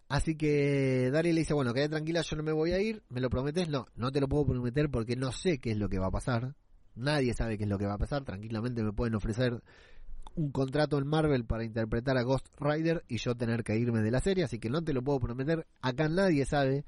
[0.09, 3.21] Así que Daryl le dice, bueno, quédate tranquila, yo no me voy a ir, ¿me
[3.21, 3.69] lo prometes?
[3.69, 6.11] No, no te lo puedo prometer porque no sé qué es lo que va a
[6.11, 6.57] pasar.
[6.97, 8.25] Nadie sabe qué es lo que va a pasar.
[8.25, 9.63] Tranquilamente me pueden ofrecer
[10.35, 14.11] un contrato en Marvel para interpretar a Ghost Rider y yo tener que irme de
[14.11, 15.67] la serie, así que no te lo puedo prometer.
[15.83, 16.85] Acá nadie sabe,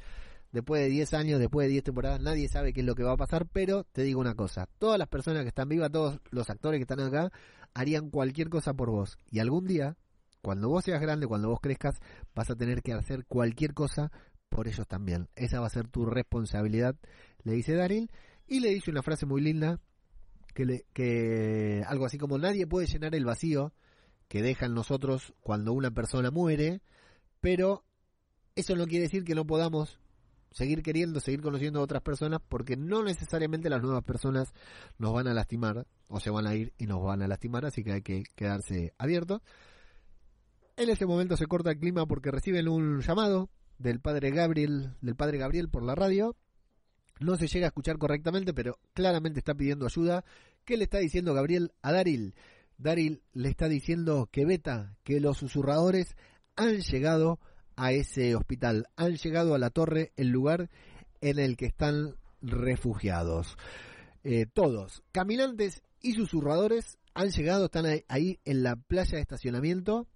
[0.52, 3.12] después de 10 años, después de 10 temporadas, nadie sabe qué es lo que va
[3.12, 6.48] a pasar, pero te digo una cosa, todas las personas que están vivas, todos los
[6.50, 7.30] actores que están acá,
[7.74, 9.18] harían cualquier cosa por vos.
[9.30, 9.96] Y algún día
[10.42, 12.00] cuando vos seas grande, cuando vos crezcas,
[12.34, 14.10] vas a tener que hacer cualquier cosa
[14.48, 15.28] por ellos también.
[15.36, 16.96] Esa va a ser tu responsabilidad,
[17.44, 18.10] le dice Daryl.
[18.48, 19.78] Y le dice una frase muy linda,
[20.54, 23.72] que, le, que algo así como nadie puede llenar el vacío
[24.28, 26.80] que deja en nosotros cuando una persona muere,
[27.40, 27.84] pero
[28.54, 29.98] eso no quiere decir que no podamos
[30.52, 34.52] seguir queriendo, seguir conociendo a otras personas, porque no necesariamente las nuevas personas
[34.98, 37.82] nos van a lastimar, o se van a ir y nos van a lastimar, así
[37.82, 39.40] que hay que quedarse abiertos.
[40.76, 45.16] En ese momento se corta el clima porque reciben un llamado del padre Gabriel, del
[45.16, 46.36] padre Gabriel por la radio.
[47.22, 50.24] No se llega a escuchar correctamente, pero claramente está pidiendo ayuda.
[50.64, 52.34] ¿Qué le está diciendo Gabriel a Daril?
[52.78, 56.16] Daril le está diciendo que Beta, que los susurradores
[56.56, 57.38] han llegado
[57.76, 60.68] a ese hospital, han llegado a la torre, el lugar
[61.20, 63.56] en el que están refugiados.
[64.24, 70.08] Eh, todos, caminantes y susurradores, han llegado, están ahí en la playa de estacionamiento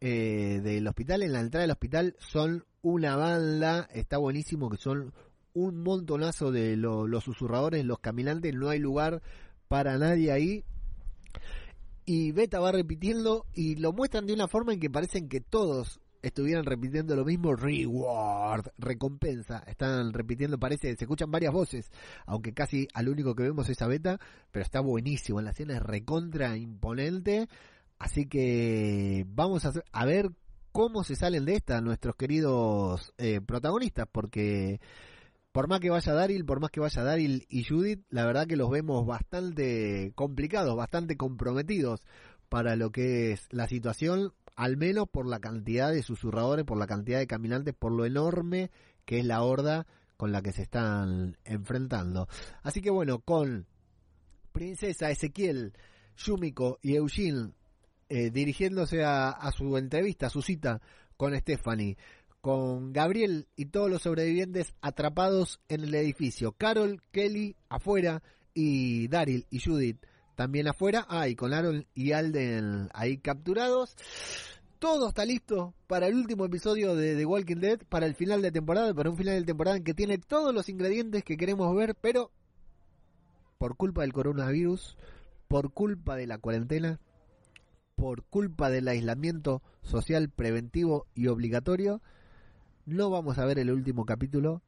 [0.00, 5.12] eh, del hospital, en la entrada del hospital, son una banda, está buenísimo que son
[5.54, 9.22] un montonazo de los susurradores, los caminantes, no hay lugar
[9.68, 10.64] para nadie ahí.
[12.04, 16.00] Y Beta va repitiendo y lo muestran de una forma en que parecen que todos
[16.20, 21.90] estuvieran repitiendo lo mismo, reward, recompensa, están repitiendo, parece, se escuchan varias voces,
[22.26, 24.20] aunque casi al único que vemos es a Beta,
[24.52, 27.48] pero está buenísimo, la escena es recontra imponente,
[28.02, 30.32] Así que vamos a, ver
[30.72, 34.80] cómo se salen de esta nuestros queridos eh, protagonistas, porque
[35.52, 38.56] por más que vaya Daryl, por más que vaya Daryl y Judith, la verdad que
[38.56, 42.00] los vemos bastante complicados, bastante comprometidos
[42.48, 46.86] para lo que es la situación, al menos por la cantidad de susurradores, por la
[46.86, 48.70] cantidad de caminantes, por lo enorme
[49.04, 49.86] que es la horda
[50.16, 52.28] con la que se están enfrentando.
[52.62, 53.66] Así que bueno, con
[54.52, 55.72] Princesa Ezequiel,
[56.16, 57.52] Yumiko y Eugene
[58.08, 60.80] eh, dirigiéndose a, su entrevista, a su cita
[61.16, 61.96] con Stephanie,
[62.42, 66.52] con Gabriel y todos los sobrevivientes atrapados en el edificio.
[66.52, 68.22] Carol, Kelly afuera
[68.52, 71.06] y Daryl y Judith también afuera.
[71.08, 73.96] Ah, y con Aaron y Alden ahí capturados.
[74.80, 78.50] Todo está listo para el último episodio de The Walking Dead, para el final de
[78.50, 81.94] temporada, para un final de temporada en que tiene todos los ingredientes que queremos ver,
[81.94, 82.32] pero
[83.56, 84.96] por culpa del coronavirus,
[85.46, 86.98] por culpa de la cuarentena,
[87.94, 92.02] por culpa del aislamiento social preventivo y obligatorio,
[92.86, 94.62] no vamos a ver el último capítulo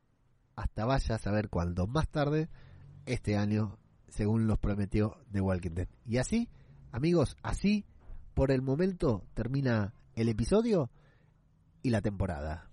[0.57, 1.87] hasta vaya a saber cuándo.
[1.87, 2.49] Más tarde,
[3.07, 5.89] este año, según los prometió The Walking Dead.
[6.07, 6.49] Y así,
[6.93, 7.85] amigos, así,
[8.35, 10.91] por el momento termina el episodio
[11.83, 12.71] y la temporada.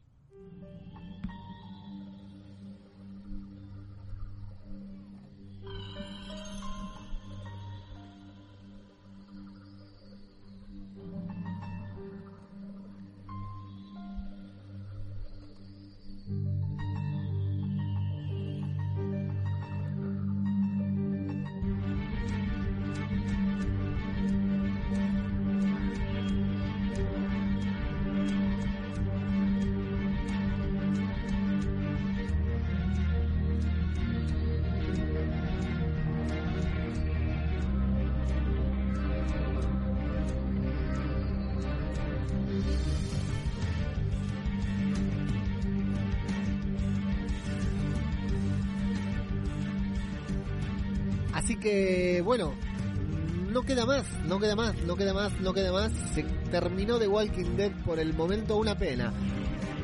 [54.32, 55.92] No queda más, no queda más, no queda más.
[56.14, 59.12] Se terminó The Walking Dead por el momento, una pena.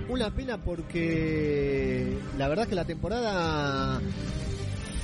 [0.07, 3.99] Una pena porque la verdad que la temporada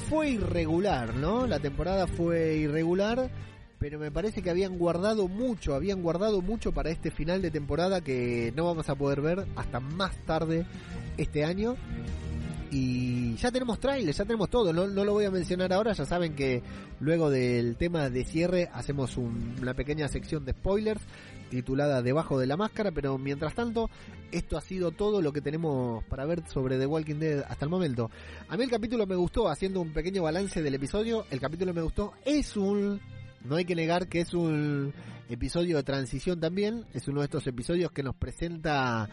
[0.09, 1.45] fue irregular, ¿no?
[1.45, 3.29] La temporada fue irregular,
[3.79, 7.99] pero me parece que habían guardado mucho, habían guardado mucho para este final de temporada
[7.99, 10.65] que no vamos a poder ver hasta más tarde
[11.17, 11.75] este año.
[12.75, 16.05] Y ya tenemos trailers, ya tenemos todo, no, no lo voy a mencionar ahora, ya
[16.05, 16.63] saben que
[16.99, 20.99] luego del tema de cierre hacemos un- una pequeña sección de spoilers
[21.51, 23.91] titulada Debajo de la Máscara, pero mientras tanto,
[24.31, 27.69] esto ha sido todo lo que tenemos para ver sobre The Walking Dead hasta el
[27.69, 28.09] momento.
[28.49, 31.81] A mí el capítulo me gustó, haciendo un pequeño balance del episodio, el capítulo me
[31.83, 32.99] gustó, es un...
[33.45, 34.93] No hay que negar que es un
[35.29, 39.09] episodio de transición también, es uno de estos episodios que nos presenta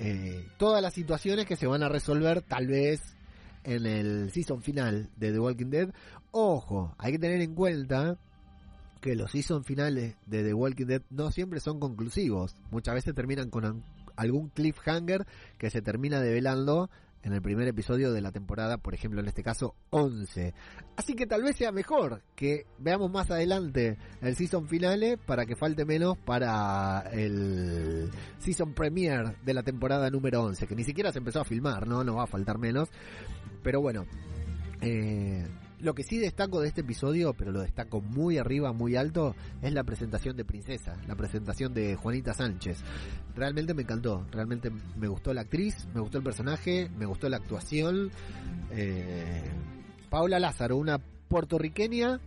[0.00, 3.00] eh, todas las situaciones que se van a resolver tal vez
[3.64, 5.88] en el season final de The Walking Dead.
[6.30, 8.16] Ojo, hay que tener en cuenta
[9.00, 12.54] que los season finales de The Walking Dead no siempre son conclusivos.
[12.70, 13.82] Muchas veces terminan con
[14.14, 15.26] algún cliffhanger
[15.58, 16.90] que se termina develando
[17.22, 20.54] en el primer episodio de la temporada, por ejemplo en este caso 11.
[20.96, 25.56] Así que tal vez sea mejor que veamos más adelante el season finale para que
[25.56, 31.18] falte menos para el season premiere de la temporada número 11, que ni siquiera se
[31.18, 32.04] empezó a filmar, ¿no?
[32.04, 32.88] No va a faltar menos.
[33.62, 34.06] Pero bueno,
[34.80, 35.46] eh,
[35.80, 39.72] lo que sí destaco de este episodio, pero lo destaco muy arriba, muy alto, es
[39.72, 42.78] la presentación de Princesa, la presentación de Juanita Sánchez.
[43.34, 47.36] Realmente me encantó, realmente me gustó la actriz, me gustó el personaje, me gustó la
[47.36, 48.10] actuación.
[48.70, 49.42] Eh,
[50.10, 52.20] Paula Lázaro, una puertorriqueña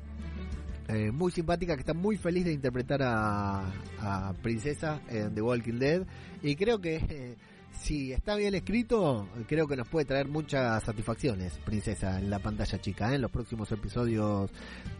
[0.88, 3.72] eh, muy simpática que está muy feliz de interpretar a,
[4.42, 6.08] Princesa en The Walking Dead
[6.42, 7.38] y creo que eh,
[7.74, 12.80] si está bien escrito creo que nos puede traer muchas satisfacciones Princesa en la pantalla
[12.80, 13.16] chica ¿eh?
[13.16, 14.50] en los próximos episodios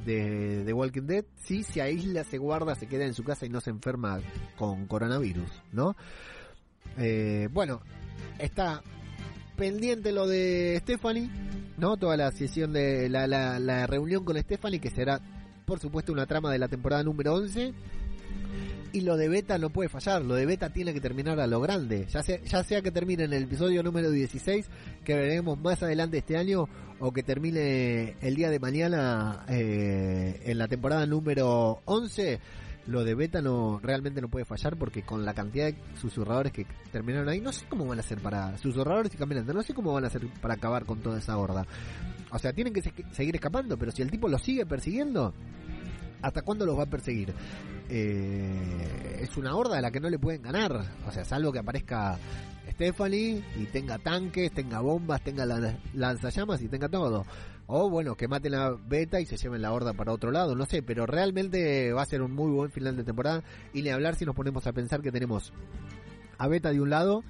[0.06, 3.50] de The Walking Dead si se aísla se guarda se queda en su casa y
[3.50, 4.20] no se enferma
[4.58, 5.96] con coronavirus ¿no?
[6.98, 7.82] Eh, bueno
[8.40, 8.82] está
[9.58, 11.30] pendiente lo de Stephanie
[11.82, 11.98] ¿no?
[11.98, 15.20] Toda la sesión de la, la, la reunión con Stephanie, que será,
[15.66, 17.74] por supuesto, una trama de la temporada número 11.
[18.94, 21.62] Y lo de Beta no puede fallar, lo de Beta tiene que terminar a lo
[21.62, 22.08] grande.
[22.10, 24.66] Ya sea, ya sea que termine en el episodio número 16,
[25.06, 26.68] que veremos más adelante este año,
[27.00, 32.40] o que termine el día de mañana eh, en la temporada número 11
[32.88, 36.66] lo de Beta no realmente no puede fallar porque con la cantidad de susurradores que
[36.92, 39.94] terminaron ahí, no sé cómo van a hacer para susurradores y caminantes, no sé cómo
[39.94, 41.66] van a hacer para acabar con toda esa horda.
[42.32, 45.32] O sea, tienen que se- seguir escapando, pero si el tipo los sigue persiguiendo,
[46.22, 47.34] ¿hasta cuándo los va a perseguir?
[47.90, 51.60] Eh, es una horda a la que no le pueden ganar, o sea, salvo que
[51.60, 52.18] aparezca
[52.72, 57.26] Stephanie y tenga tanques, tenga bombas, tenga la- lanzallamas y tenga todo.
[57.68, 60.66] O bueno, que maten a Beta y se lleven la horda para otro lado, no
[60.66, 63.44] sé, pero realmente va a ser un muy buen final de temporada.
[63.74, 65.54] Y ni hablar si nos ponemos a pensar que tenemos
[66.38, 67.24] a Beta de un lado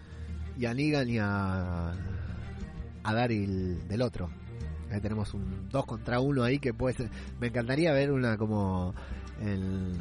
[0.57, 1.91] y a Negan y a,
[3.03, 4.29] a Daryl del otro.
[4.91, 7.09] Ahí tenemos un 2 contra 1 ahí que puede ser.
[7.39, 8.93] Me encantaría ver una como
[9.41, 9.97] el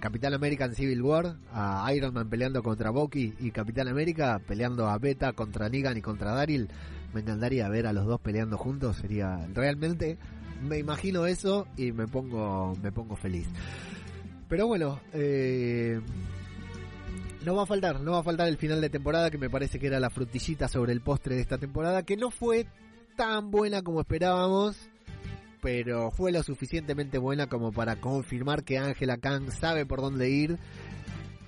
[0.00, 4.88] Capitán América en Civil War, a Iron Man peleando contra Bucky y Capitán América peleando
[4.88, 6.68] a Beta contra Negan y contra Daryl.
[7.12, 10.18] Me encantaría ver a los dos peleando juntos, sería realmente
[10.62, 13.48] me imagino eso y me pongo me pongo feliz.
[14.48, 16.00] Pero bueno, eh,
[17.44, 19.78] no va a faltar, no va a faltar el final de temporada que me parece
[19.78, 22.66] que era la frutillita sobre el postre de esta temporada que no fue
[23.18, 24.76] tan buena como esperábamos,
[25.60, 30.56] pero fue lo suficientemente buena como para confirmar que Angela Kang sabe por dónde ir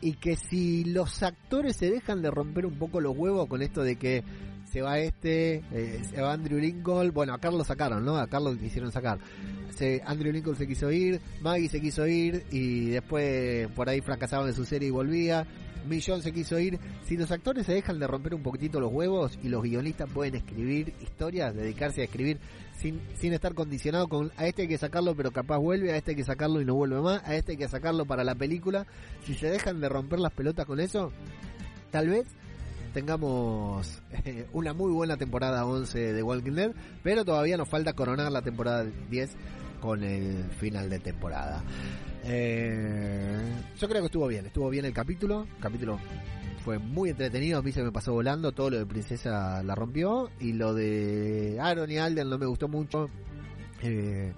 [0.01, 3.85] y que si los actores se dejan de romper un poco los huevos con esto
[3.85, 4.25] de que
[4.65, 8.17] se va este, eh, se va Andrew Lincoln, bueno, a Carlos sacaron, ¿no?
[8.17, 9.21] A Carlos quisieron sacar.
[9.73, 14.49] Se, Andrew Lincoln se quiso ir, Maggie se quiso ir y después por ahí fracasaban
[14.49, 15.47] en su serie y volvía.
[15.89, 16.79] Millón se quiso ir.
[17.05, 20.35] Si los actores se dejan de romper un poquitito los huevos y los guionistas pueden
[20.35, 22.39] escribir historias, dedicarse a escribir
[22.77, 26.13] sin, sin estar condicionado con a este hay que sacarlo pero capaz vuelve, a este
[26.13, 28.87] hay que sacarlo y no vuelve más, a este hay que sacarlo para la película.
[29.25, 31.13] Si se dejan de romper las pelotas con eso,
[31.91, 32.27] tal vez
[32.93, 36.73] tengamos eh, una muy buena temporada 11 de Walking Dead,
[37.03, 39.37] pero todavía nos falta coronar la temporada 10
[39.81, 41.63] con el final de temporada.
[42.25, 43.39] Eh,
[43.79, 45.99] yo creo que estuvo bien, estuvo bien el capítulo, el capítulo
[46.65, 50.31] fue muy entretenido, a mí se me pasó volando, todo lo de Princesa la rompió
[50.39, 53.09] y lo de Aaron y Alden no me gustó mucho.
[53.83, 54.35] Eh,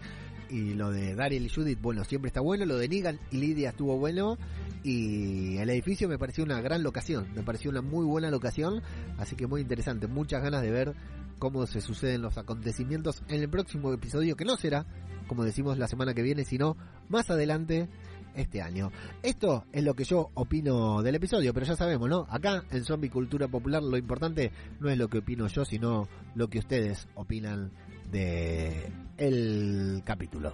[0.53, 2.67] y lo de Daryl y Judith, bueno, siempre está bueno.
[2.67, 4.37] Lo de Negan y Lydia estuvo bueno.
[4.85, 7.27] Y el edificio me pareció una gran locación.
[7.35, 8.83] Me pareció una muy buena locación.
[9.17, 10.09] Así que muy interesante.
[10.09, 10.95] Muchas ganas de ver
[11.39, 14.85] cómo se suceden los acontecimientos en el próximo episodio, que no será,
[15.33, 16.77] como decimos, la semana que viene, sino
[17.09, 17.89] más adelante
[18.35, 18.93] este año.
[19.23, 22.27] Esto es lo que yo opino del episodio, pero ya sabemos, ¿no?
[22.29, 26.49] Acá en Zombie Cultura Popular lo importante no es lo que opino yo, sino lo
[26.49, 27.73] que ustedes opinan
[28.11, 30.53] de el capítulo.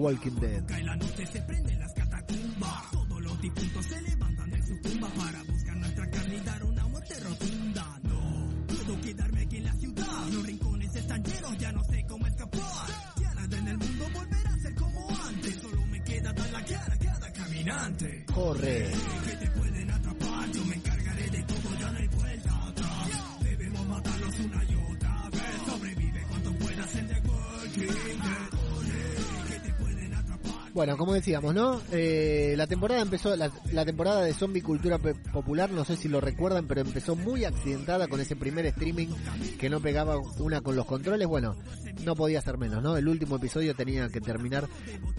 [0.00, 0.64] Walking Dead.
[0.64, 2.90] cae la noche, se prenden las catacumbas.
[2.90, 6.86] Todos los difuntos se levantan de su tumba para buscar nuestra carne y dar una
[6.88, 8.00] muerte rotunda.
[8.04, 10.26] No puedo quedarme aquí en la ciudad.
[10.32, 12.60] Los rincones están llenos, ya no sé cómo escapar.
[13.20, 15.54] Ya nada en el mundo volverá a ser como antes.
[15.56, 18.24] Solo me queda dar la cara a cada caminante.
[18.32, 18.90] Corre.
[30.80, 31.78] Bueno, como decíamos, ¿no?
[31.92, 33.50] Eh, la temporada empezó, la,
[33.84, 38.18] temporada de Zombie Cultura Popular, no sé si lo recuerdan, pero empezó muy accidentada con
[38.18, 39.08] ese primer streaming
[39.58, 41.28] que no pegaba una con los controles.
[41.28, 41.54] Bueno,
[42.06, 42.96] no podía ser menos, ¿no?
[42.96, 44.68] El último episodio tenía que terminar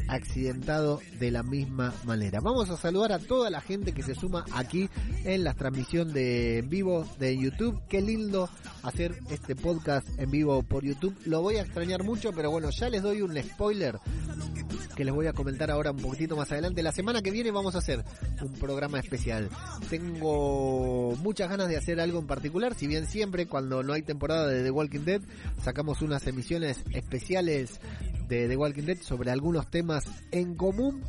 [0.07, 2.39] accidentado de la misma manera.
[2.41, 4.89] Vamos a saludar a toda la gente que se suma aquí
[5.25, 7.79] en la transmisión de vivo de YouTube.
[7.87, 8.49] Qué lindo
[8.83, 11.15] hacer este podcast en vivo por YouTube.
[11.25, 13.99] Lo voy a extrañar mucho, pero bueno, ya les doy un spoiler
[14.95, 16.83] que les voy a comentar ahora un poquitito más adelante.
[16.83, 18.03] La semana que viene vamos a hacer
[18.41, 19.49] un programa especial.
[19.89, 24.47] Tengo muchas ganas de hacer algo en particular, si bien siempre cuando no hay temporada
[24.47, 25.21] de The Walking Dead
[25.63, 27.79] sacamos unas emisiones especiales
[28.27, 31.03] de The Walking Dead sobre algunos temas en común.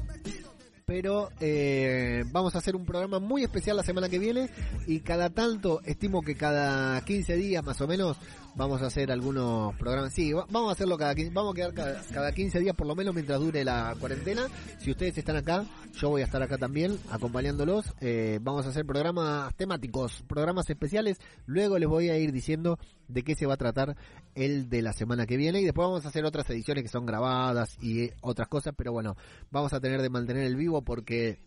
[0.92, 4.50] Pero eh, vamos a hacer un programa muy especial la semana que viene
[4.86, 8.18] y cada tanto, estimo que cada 15 días más o menos,
[8.54, 10.12] vamos a hacer algunos programas.
[10.12, 12.86] Sí, va- vamos a hacerlo cada 15, vamos a quedar cada, cada 15 días por
[12.86, 14.42] lo menos mientras dure la cuarentena.
[14.78, 17.86] Si ustedes están acá, yo voy a estar acá también acompañándolos.
[18.00, 21.18] Eh, vamos a hacer programas temáticos, programas especiales.
[21.46, 22.78] Luego les voy a ir diciendo
[23.08, 23.96] de qué se va a tratar
[24.34, 27.04] el de la semana que viene y después vamos a hacer otras ediciones que son
[27.06, 29.16] grabadas y otras cosas, pero bueno,
[29.50, 31.38] vamos a tener de mantener el vivo porque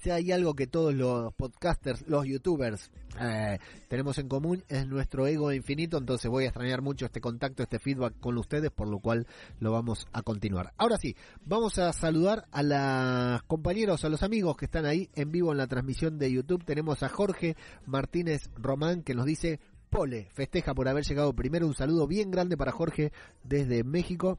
[0.00, 2.90] si hay algo que todos los podcasters, los youtubers
[3.20, 7.62] eh, tenemos en común es nuestro ego infinito, entonces voy a extrañar mucho este contacto,
[7.62, 9.26] este feedback con ustedes, por lo cual
[9.60, 10.72] lo vamos a continuar.
[10.76, 15.32] Ahora sí, vamos a saludar a los compañeros, a los amigos que están ahí en
[15.32, 16.64] vivo en la transmisión de YouTube.
[16.64, 21.66] Tenemos a Jorge Martínez Román que nos dice Pole, festeja por haber llegado primero.
[21.66, 23.12] Un saludo bien grande para Jorge
[23.44, 24.38] desde México.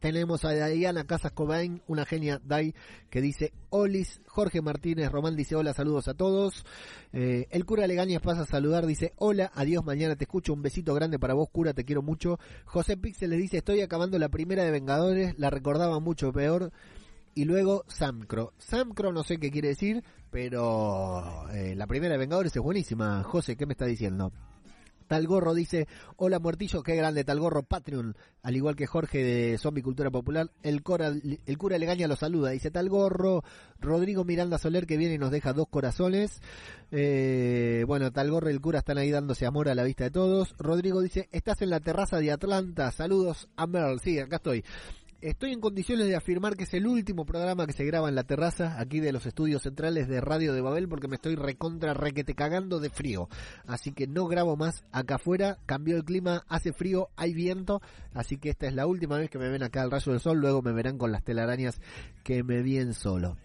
[0.00, 2.74] Tenemos a Diana Casas Cobain, una genia Dai,
[3.10, 4.22] que dice Olis.
[4.26, 6.64] Jorge Martínez Román dice hola, saludos a todos.
[7.12, 10.94] Eh, el cura Legañas pasa a saludar, dice hola, adiós, mañana te escucho, un besito
[10.94, 12.38] grande para vos, cura, te quiero mucho.
[12.64, 16.72] José Pixel les dice estoy acabando la primera de Vengadores, la recordaba mucho peor.
[17.34, 18.54] Y luego Samcro.
[18.56, 23.22] Samcro no sé qué quiere decir, pero eh, la primera de Vengadores es buenísima.
[23.22, 24.32] José, ¿qué me está diciendo?
[25.10, 25.88] Talgorro dice,
[26.18, 30.84] hola Muertillo, qué grande Talgorro, Patreon, al igual que Jorge de Zombie Cultura Popular, el,
[30.84, 33.42] cora, el cura Legaña lo saluda, dice Talgorro,
[33.80, 36.40] Rodrigo Miranda Soler que viene y nos deja dos corazones,
[36.92, 40.54] eh, bueno, Talgorro y el cura están ahí dándose amor a la vista de todos,
[40.58, 44.64] Rodrigo dice, estás en la terraza de Atlanta, saludos a Merle, sí, acá estoy.
[45.22, 48.24] Estoy en condiciones de afirmar que es el último programa que se graba en la
[48.24, 52.34] terraza aquí de los estudios centrales de Radio de Babel porque me estoy recontra requete
[52.34, 53.28] cagando de frío.
[53.66, 57.82] Así que no grabo más acá afuera, cambió el clima, hace frío, hay viento,
[58.14, 60.38] así que esta es la última vez que me ven acá al rayo del sol,
[60.38, 61.82] luego me verán con las telarañas
[62.24, 63.36] que me vi solo.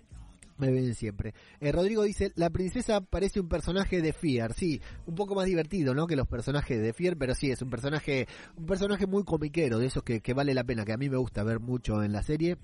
[0.58, 1.34] Me ven siempre.
[1.60, 5.94] Eh, Rodrigo dice, la princesa parece un personaje de Fear, sí, un poco más divertido,
[5.94, 6.08] ¿no?
[6.08, 9.88] Que los personajes de Fear, pero sí, es un personaje, un personaje muy comiquero, de
[9.88, 12.24] esos que, que vale la pena, que a mí me gusta ver mucho en la
[12.24, 12.58] serie.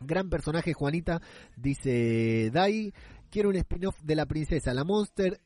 [0.00, 1.22] Gran personaje, Juanita,
[1.56, 2.92] dice Dai,
[3.30, 5.40] quiero un spin-off de la princesa, la monster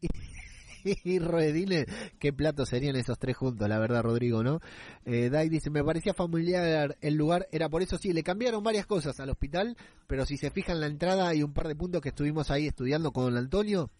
[1.04, 1.86] y Roedine,
[2.18, 4.60] qué platos serían esos tres juntos, la verdad, Rodrigo, ¿no?
[5.04, 8.86] Eh, Dai dice, me parecía familiar el lugar, era por eso sí, le cambiaron varias
[8.86, 9.76] cosas al hospital,
[10.06, 13.12] pero si se fijan la entrada hay un par de puntos que estuvimos ahí estudiando
[13.12, 13.90] con Antonio.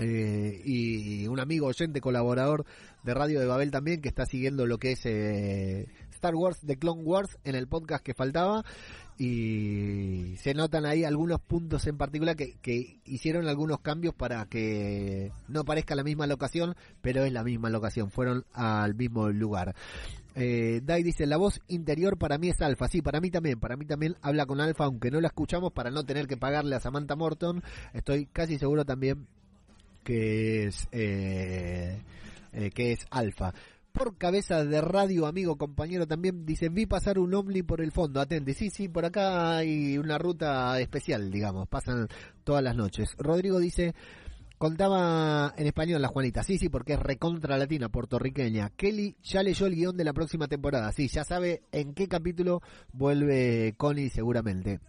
[0.00, 2.64] Eh, y un amigo oyente colaborador
[3.02, 6.78] de Radio de Babel también que está siguiendo lo que es eh, Star Wars de
[6.78, 8.64] Clone Wars en el podcast que faltaba
[9.18, 15.32] y se notan ahí algunos puntos en particular que, que, hicieron algunos cambios para que
[15.48, 19.74] no parezca la misma locación, pero es la misma locación, fueron al mismo lugar.
[20.36, 23.76] Eh, Dai dice, la voz interior para mí es alfa, sí, para mí también, para
[23.76, 26.80] mí también habla con alfa, aunque no la escuchamos para no tener que pagarle a
[26.80, 27.64] Samantha Morton,
[27.94, 29.26] estoy casi seguro también
[30.04, 32.00] que es, eh,
[32.52, 33.52] eh, que es alfa
[33.92, 38.20] por cabeza de radio, amigo, compañero, también dice, vi pasar un Omni por el fondo,
[38.20, 42.08] atente, sí, sí, por acá hay una ruta especial, digamos, pasan
[42.44, 43.14] todas las noches.
[43.18, 43.94] Rodrigo dice,
[44.58, 48.70] contaba en español la Juanita, sí, sí, porque es recontra latina, puertorriqueña.
[48.70, 52.62] Kelly ya leyó el guion de la próxima temporada, sí, ya sabe en qué capítulo
[52.92, 54.80] vuelve Connie seguramente.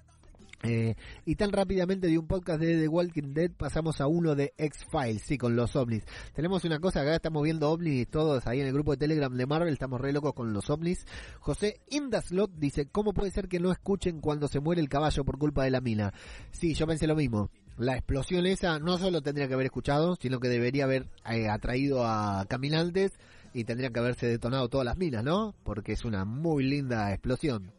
[0.63, 0.95] Eh,
[1.25, 5.21] y tan rápidamente de un podcast de The Walking Dead pasamos a uno de X-Files,
[5.21, 6.03] sí, con los ovnis.
[6.33, 9.45] Tenemos una cosa, acá estamos viendo ovnis todos ahí en el grupo de Telegram de
[9.45, 11.05] Marvel, estamos re locos con los ovnis.
[11.39, 15.37] José Indaslot dice, ¿cómo puede ser que no escuchen cuando se muere el caballo por
[15.37, 16.13] culpa de la mina?
[16.51, 17.49] Sí, yo pensé lo mismo.
[17.77, 22.05] La explosión esa no solo tendría que haber escuchado, sino que debería haber eh, atraído
[22.05, 23.13] a caminantes
[23.53, 25.55] y tendrían que haberse detonado todas las minas, ¿no?
[25.63, 27.78] Porque es una muy linda explosión.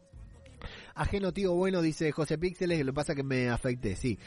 [0.95, 4.17] Ajeno tío bueno, dice José Píxeles, lo que pasa que me afecté, sí.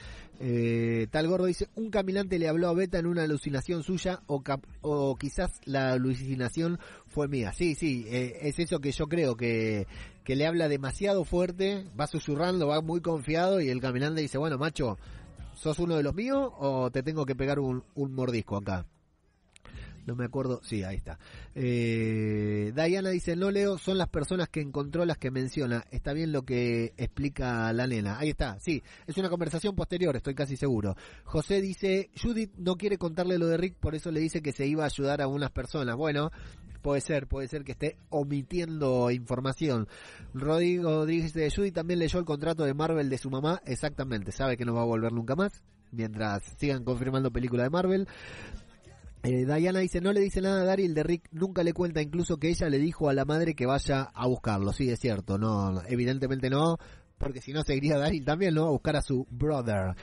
[0.41, 4.43] Eh, tal gordo dice, un caminante le habló a Beta en una alucinación suya o,
[4.83, 7.53] o quizás la alucinación fue mía.
[7.53, 9.87] Sí, sí, eh, es eso que yo creo, que,
[10.25, 14.59] que le habla demasiado fuerte, va susurrando, va muy confiado y el caminante dice, bueno,
[14.59, 14.99] macho,
[15.55, 18.87] ¿sos uno de los míos o te tengo que pegar un, un mordisco acá?
[20.07, 21.19] No me acuerdo, sí, ahí está.
[21.55, 25.85] Eh, Diana dice, no leo, son las personas que encontró las que menciona.
[25.91, 28.19] Está bien lo que explica la nena.
[28.19, 30.95] Ahí está, sí, es una conversación posterior, estoy casi seguro.
[31.25, 34.67] José dice, Judith no quiere contarle lo de Rick, por eso le dice que se
[34.67, 35.97] iba a ayudar a unas personas.
[35.97, 36.31] Bueno,
[36.83, 39.89] puede ser, puede ser que esté omitiendo información.
[40.35, 44.65] Rodrigo dice, Judith también leyó el contrato de Marvel de su mamá, exactamente, sabe que
[44.65, 45.63] no va a volver nunca más
[45.95, 48.09] mientras sigan confirmando película de Marvel.
[49.25, 52.37] Eh, Diana dice, no le dice nada a Daryl de Rick, nunca le cuenta incluso
[52.37, 54.71] que ella le dijo a la madre que vaya a buscarlo.
[54.75, 56.77] Sí, es cierto, no, evidentemente no,
[57.17, 58.67] porque si no seguiría Daryl también, ¿no?
[58.67, 59.95] A buscar a su brother.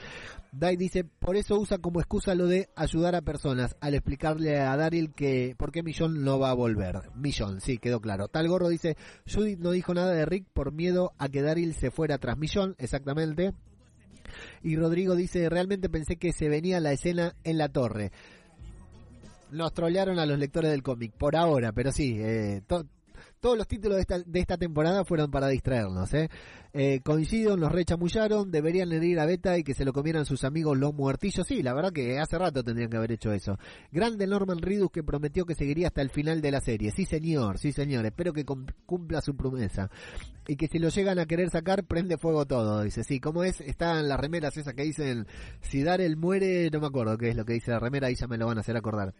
[0.50, 4.76] Dai dice, por eso usa como excusa lo de ayudar a personas, al explicarle a
[4.76, 7.02] Daryl que por qué Millón no va a volver.
[7.14, 8.26] Millón, sí, quedó claro.
[8.26, 8.96] Tal gorro dice,
[9.32, 12.74] Judith no dijo nada de Rick por miedo a que Daryl se fuera tras Millón,
[12.78, 13.54] exactamente.
[14.64, 18.10] Y Rodrigo dice, realmente pensé que se venía la escena en la torre
[19.52, 22.62] nos trolearon a los lectores del cómic, por ahora, pero sí, eh,
[23.42, 26.14] todos los títulos de esta, de esta temporada fueron para distraernos.
[26.14, 26.28] ¿eh?
[26.72, 30.94] Eh, coincido, rechamullaron, deberían herir a Beta y que se lo comieran sus amigos los
[30.94, 31.44] muertillos.
[31.46, 33.58] Sí, la verdad que hace rato tendrían que haber hecho eso.
[33.90, 36.92] Grande Norman Reedus que prometió que seguiría hasta el final de la serie.
[36.92, 38.06] Sí, señor, sí, señor.
[38.06, 39.90] Espero que cumpla su promesa.
[40.46, 42.82] Y que si lo llegan a querer sacar, prende fuego todo.
[42.82, 43.60] Dice, sí, ¿cómo es?
[43.60, 45.26] Están las remeras esas que dicen,
[45.60, 48.28] si Darel muere, no me acuerdo qué es lo que dice la remera, ahí ya
[48.28, 49.14] me lo van a hacer acordar.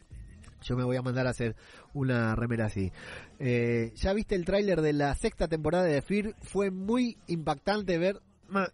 [0.62, 1.56] Yo me voy a mandar a hacer
[1.94, 2.92] una remera así.
[3.38, 6.34] Eh, ya viste el tráiler de la sexta temporada de Fear.
[6.40, 8.20] Fue muy impactante ver.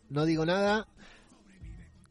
[0.09, 0.86] No digo nada.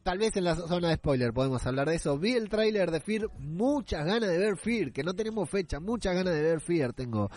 [0.02, 2.18] Tal vez en la zona de spoiler podemos hablar de eso.
[2.18, 3.28] Vi el tráiler de Fear.
[3.40, 4.90] Muchas ganas de ver Fear.
[4.90, 5.80] Que no tenemos fecha.
[5.80, 7.30] Muchas ganas de ver Fear tengo.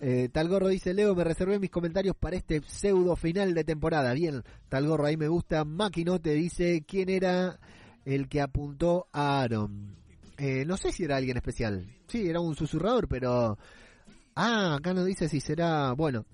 [0.00, 1.14] Eh, Talgorro dice Leo.
[1.14, 4.14] Me reservé mis comentarios para este pseudo final de temporada.
[4.14, 4.42] Bien.
[4.70, 5.64] Talgorro ahí me gusta.
[5.66, 6.82] Maquinote dice.
[6.88, 7.60] ¿Quién era
[8.06, 10.03] el que apuntó a Aaron?
[10.38, 11.86] Eh, no sé si era alguien especial.
[12.08, 13.58] Sí, era un susurrador, pero...
[14.34, 15.92] Ah, acá nos dice si será...
[15.92, 16.26] Bueno,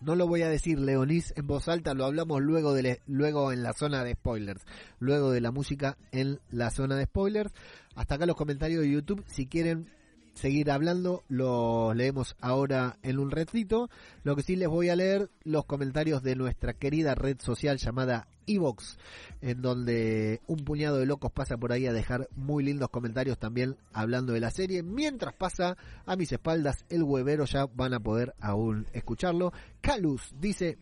[0.00, 2.74] no lo voy a decir, Leonis, en voz alta, lo hablamos luego,
[3.06, 4.62] luego en la zona de spoilers.
[4.98, 7.52] Luego de la música en la zona de spoilers.
[7.94, 9.22] Hasta acá los comentarios de YouTube.
[9.26, 9.90] Si quieren
[10.32, 13.90] seguir hablando, lo leemos ahora en un retito.
[14.24, 18.26] Lo que sí les voy a leer los comentarios de nuestra querida red social llamada
[18.54, 18.98] Evox,
[19.40, 23.76] en donde un puñado de locos pasa por ahí a dejar muy lindos comentarios también
[23.92, 24.82] hablando de la serie.
[24.82, 25.76] Mientras pasa
[26.06, 29.52] a mis espaldas el huevero, ya van a poder aún escucharlo.
[29.80, 30.78] Calus dice,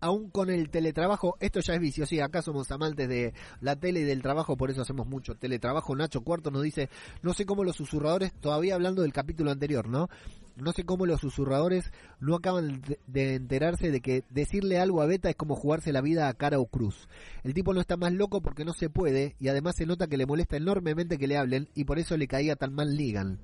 [0.00, 4.00] aún con el teletrabajo, esto ya es vicio, sí, acá somos amantes de la tele
[4.00, 5.96] y del trabajo, por eso hacemos mucho teletrabajo.
[5.96, 6.90] Nacho Cuarto nos dice,
[7.22, 10.08] no sé cómo los susurradores, todavía hablando del capítulo anterior, ¿no?
[10.56, 11.90] No sé cómo los susurradores
[12.20, 16.28] no acaban de enterarse de que decirle algo a Beta es como jugarse la vida
[16.28, 17.08] a cara o cruz.
[17.42, 20.16] El tipo no está más loco porque no se puede y además se nota que
[20.16, 23.40] le molesta enormemente que le hablen y por eso le caía tan mal Ligan.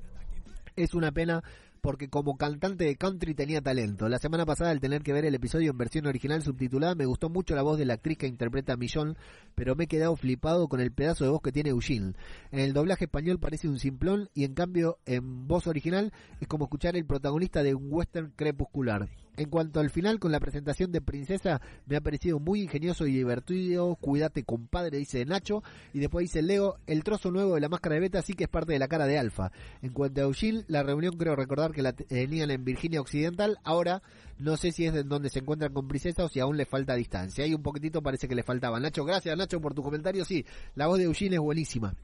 [0.77, 1.43] Es una pena
[1.81, 4.09] porque como cantante de country tenía talento.
[4.09, 7.29] La semana pasada al tener que ver el episodio en versión original subtitulada me gustó
[7.29, 9.17] mucho la voz de la actriz que interpreta a Millón,
[9.55, 12.15] pero me he quedado flipado con el pedazo de voz que tiene Eugene.
[12.51, 16.65] En el doblaje español parece un simplón y en cambio en voz original es como
[16.65, 19.09] escuchar el protagonista de un western crepuscular.
[19.37, 23.13] En cuanto al final, con la presentación de Princesa, me ha parecido muy ingenioso y
[23.13, 23.97] divertido.
[23.97, 25.63] Cuídate, compadre, dice Nacho.
[25.95, 28.51] Y después dice Leo, el trozo nuevo de la máscara de Beta sí que es
[28.51, 29.51] parte de la cara de Alfa.
[29.83, 33.59] En cuanto a Eugene, la reunión creo recordar que la tenían en Virginia Occidental.
[33.65, 34.03] Ahora,
[34.39, 36.95] no sé si es en donde se encuentran con Princesa o si aún le falta
[36.95, 37.45] distancia.
[37.45, 38.81] Hay un poquitito, parece que le faltaba.
[38.81, 40.25] Nacho, gracias Nacho por tu comentario.
[40.25, 41.95] Sí, la voz de Eugene es buenísima.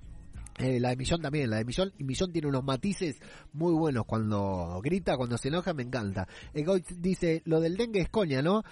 [0.59, 3.17] Eh, la de Millón también, la y Millón tiene unos matices
[3.53, 6.27] muy buenos cuando grita, cuando se enoja, me encanta.
[6.55, 8.65] Egoitz dice, lo del dengue es coña, ¿no?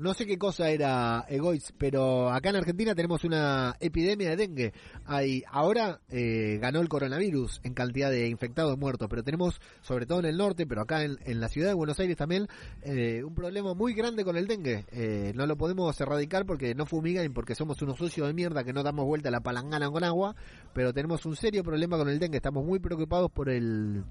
[0.00, 4.72] No sé qué cosa era Egoitz, pero acá en Argentina tenemos una epidemia de dengue.
[5.04, 10.20] Hay, ahora eh, ganó el coronavirus en cantidad de infectados muertos, pero tenemos, sobre todo
[10.20, 12.48] en el norte, pero acá en, la ciudad de Buenos Aires también,
[12.80, 14.86] eh, un problema muy grande con el dengue.
[14.90, 18.64] Eh, no lo podemos erradicar porque no fumigan y porque somos unos sucios de mierda
[18.64, 20.34] que no damos vuelta a la palangana con agua,
[20.72, 22.38] pero tenemos un serio problema con el dengue.
[22.38, 24.02] Estamos muy preocupados por el...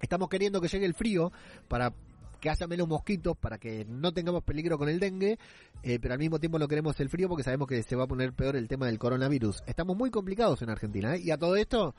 [0.00, 1.30] Estamos queriendo que llegue el frío
[1.68, 1.92] para
[2.40, 5.38] que haya menos mosquitos para que no tengamos peligro con el dengue,
[5.82, 8.08] eh, pero al mismo tiempo no queremos el frío porque sabemos que se va a
[8.08, 9.62] poner peor el tema del coronavirus.
[9.66, 11.20] Estamos muy complicados en Argentina ¿eh?
[11.22, 11.94] y a todo esto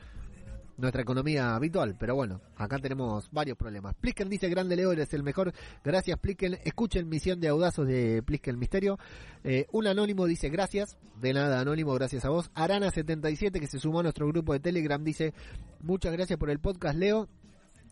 [0.81, 3.95] nuestra economía habitual, pero bueno, acá tenemos varios problemas.
[3.95, 5.53] Plisken dice, grande Leo, eres el mejor.
[5.83, 6.57] Gracias Plisken.
[6.65, 8.97] Escuchen Misión de Audazos de Plisken Misterio.
[9.43, 10.97] Eh, un anónimo dice, gracias.
[11.21, 12.51] De nada, anónimo, gracias a vos.
[12.55, 15.33] Arana77, que se sumó a nuestro grupo de Telegram, dice,
[15.81, 17.29] muchas gracias por el podcast, Leo.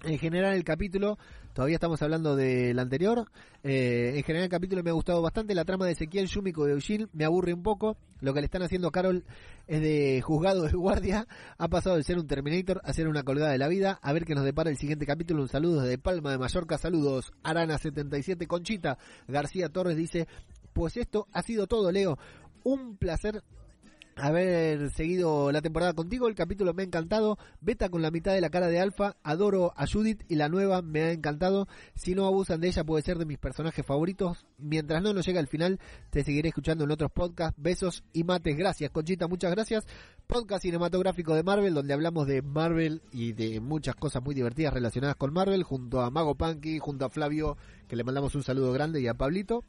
[0.04, 1.18] En general el capítulo,
[1.54, 3.30] todavía estamos hablando del anterior,
[3.64, 6.72] eh, en general el capítulo me ha gustado bastante, la trama de Ezequiel Yumiko de
[6.72, 9.26] Eugene me aburre un poco, lo que le están haciendo a Carol
[9.68, 11.28] es de juzgado de guardia,
[11.58, 14.24] ha pasado de ser un Terminator a ser una colgada de la vida, a ver
[14.24, 17.34] qué nos depara el siguiente capítulo, un saludo desde Palma de Mallorca, saludos.
[17.44, 18.98] Arana77 Conchita,
[19.28, 20.30] García Torres dice,
[20.72, 22.18] pues esto ha sido todo Leo,
[22.64, 23.44] un placer
[24.22, 26.28] haber seguido la temporada contigo.
[26.28, 27.38] El capítulo me ha encantado.
[27.62, 29.16] Beta con la mitad de la cara de Alfa.
[29.24, 31.68] Adoro a Judith y la nueva me ha encantado.
[31.96, 34.46] Si no abusan de ella puede ser de mis personajes favoritos.
[34.58, 37.60] Mientras no nos llega al final, te seguiré escuchando en otros podcasts.
[37.62, 38.58] Besos y mates.
[38.58, 39.28] Gracias, Conchita.
[39.28, 39.86] Muchas gracias.
[40.28, 45.16] Podcast cinematográfico de Marvel, donde hablamos de Marvel y de muchas cosas muy divertidas relacionadas
[45.16, 47.58] con Marvel, junto a Mago Punky, junto a Flavio,
[47.88, 49.64] que le mandamos un saludo grande, y a Pablito.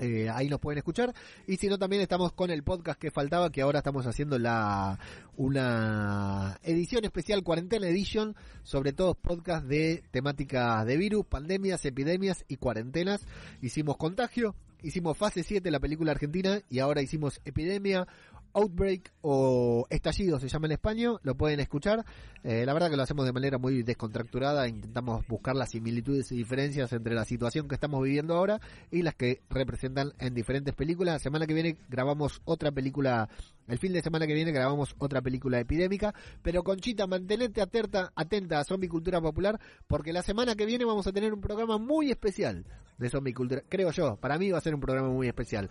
[0.00, 1.14] Eh, ahí nos pueden escuchar.
[1.46, 4.98] Y si no también estamos con el podcast que faltaba que ahora estamos haciendo la
[5.36, 12.56] una edición especial cuarentena edition sobre todo podcast de temáticas de virus pandemias epidemias y
[12.56, 13.26] cuarentenas.
[13.60, 18.06] Hicimos contagio hicimos fase 7 la película argentina y ahora hicimos epidemia
[18.52, 22.04] Outbreak o Estallido se llama en español, lo pueden escuchar.
[22.42, 26.36] Eh, la verdad que lo hacemos de manera muy descontracturada, intentamos buscar las similitudes y
[26.36, 31.14] diferencias entre la situación que estamos viviendo ahora y las que representan en diferentes películas.
[31.14, 33.28] La semana que viene grabamos otra película,
[33.70, 36.12] el fin de semana que viene grabamos otra película epidémica,
[36.42, 41.06] pero Conchita, mantenete atenta, atenta a Zombie Cultura Popular porque la semana que viene vamos
[41.06, 42.66] a tener un programa muy especial
[42.98, 45.70] de Zombie Cultura, creo yo, para mí va a ser un programa muy especial.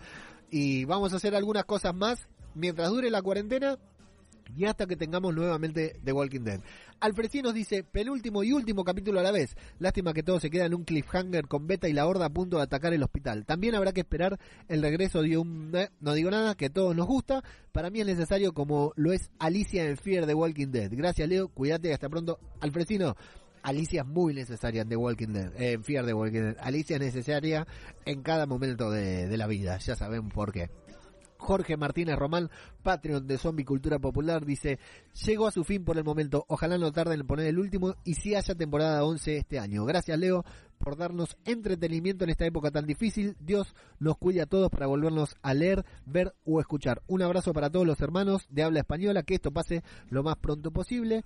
[0.50, 3.78] Y vamos a hacer algunas cosas más mientras dure la cuarentena
[4.56, 6.60] y hasta que tengamos nuevamente The Walking Dead.
[7.00, 9.56] Alfredi nos dice, penúltimo y último capítulo a la vez.
[9.78, 12.58] Lástima que todo se queda en un cliffhanger con Beta y la Horda a punto
[12.58, 13.46] de atacar el hospital.
[13.46, 14.38] También habrá que esperar
[14.68, 15.70] el regreso de un...
[15.74, 17.42] Eh, no digo nada, que a todos nos gusta.
[17.72, 20.90] Para mí es necesario como lo es Alicia en Fear de Walking Dead.
[20.92, 22.38] Gracias Leo, cuídate y hasta pronto.
[22.60, 23.16] Alfresino,
[23.62, 26.56] Alicia es muy necesaria en The Walking Dead, en Fear de Walking Dead.
[26.60, 27.66] Alicia es necesaria
[28.04, 30.68] en cada momento de, de la vida, ya saben por qué.
[31.40, 32.50] Jorge Martínez Román,
[32.82, 34.78] Patreon de Zombie Cultura Popular, dice,
[35.26, 38.14] llegó a su fin por el momento, ojalá no tarden en poner el último y
[38.14, 39.84] si haya temporada 11 este año.
[39.84, 40.44] Gracias Leo
[40.78, 43.36] por darnos entretenimiento en esta época tan difícil.
[43.40, 47.02] Dios nos cuide a todos para volvernos a leer, ver o escuchar.
[47.06, 50.70] Un abrazo para todos los hermanos de habla española, que esto pase lo más pronto
[50.70, 51.24] posible.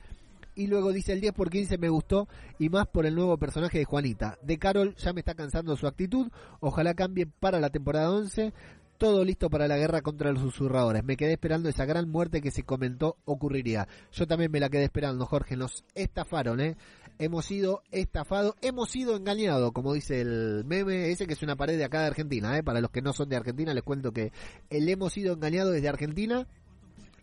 [0.57, 3.79] Y luego dice el 10 por 15 me gustó y más por el nuevo personaje
[3.79, 4.39] de Juanita.
[4.43, 6.31] De Carol ya me está cansando su actitud.
[6.61, 8.53] Ojalá cambie para la temporada 11
[8.99, 11.05] todo listo para la guerra contra los susurradores.
[11.05, 13.89] Me quedé esperando esa gran muerte que se comentó ocurriría.
[14.13, 15.57] Yo también me la quedé esperando, Jorge.
[15.57, 16.77] Nos estafaron, ¿eh?
[17.19, 21.79] Hemos sido estafados, hemos sido engañados, como dice el meme ese que es una pared
[21.79, 22.63] de acá de Argentina, ¿eh?
[22.65, 24.33] Para los que no son de Argentina, les cuento que
[24.69, 26.49] el hemos sido engañados desde Argentina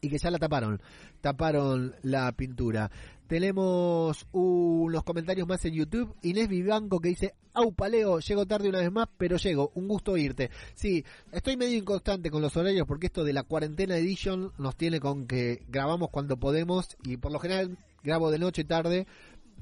[0.02, 0.82] y que ya la taparon,
[1.22, 2.91] taparon la pintura.
[3.28, 6.14] Tenemos unos comentarios más en YouTube.
[6.22, 10.18] Inés Vivanco que dice, au paleo, llego tarde una vez más, pero llego, un gusto
[10.18, 10.49] irte.
[10.74, 14.99] Sí, estoy medio inconstante con los horarios porque esto de la cuarentena edition nos tiene
[14.99, 19.08] con que grabamos cuando podemos y por lo general grabo de noche tarde.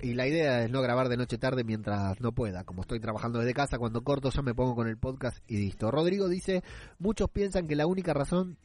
[0.02, 2.64] Y la idea es no grabar de noche tarde mientras no pueda.
[2.64, 5.92] Como estoy trabajando desde casa, cuando corto ya me pongo con el podcast y listo.
[5.92, 6.64] Rodrigo dice,
[7.00, 8.58] muchos piensan que la única razón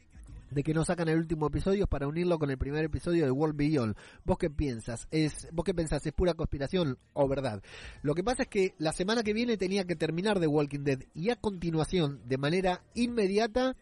[0.55, 3.57] de que no sacan el último episodio para unirlo con el primer episodio de World
[3.57, 3.93] Beyond.
[4.23, 5.05] ¿Vos qué piensas?
[5.11, 6.05] ¿Es, ¿Vos qué pensás?
[6.05, 7.61] ¿Es pura conspiración o verdad?
[8.03, 10.99] Lo que pasa es que la semana que viene tenía que terminar The Walking Dead
[11.13, 13.75] y a continuación, de manera inmediata,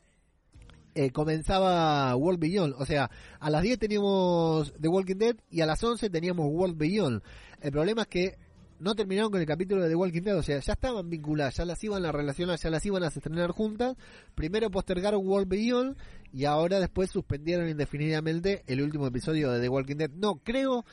[0.95, 2.73] eh, comenzaba World Beyond.
[2.79, 6.75] O sea, a las 10 teníamos The Walking Dead y a las 11 teníamos World
[6.75, 7.21] Beyond.
[7.61, 8.37] El problema es que
[8.79, 11.65] no terminaron con el capítulo de The Walking Dead, o sea, ya estaban vinculadas, ya
[11.65, 13.95] las iban a relacionar, ya las iban a estrenar juntas.
[14.33, 15.97] Primero postergaron World Beyond
[16.33, 20.09] y ahora después suspendieron indefinidamente el último episodio de The Walking Dead.
[20.09, 20.83] No, creo,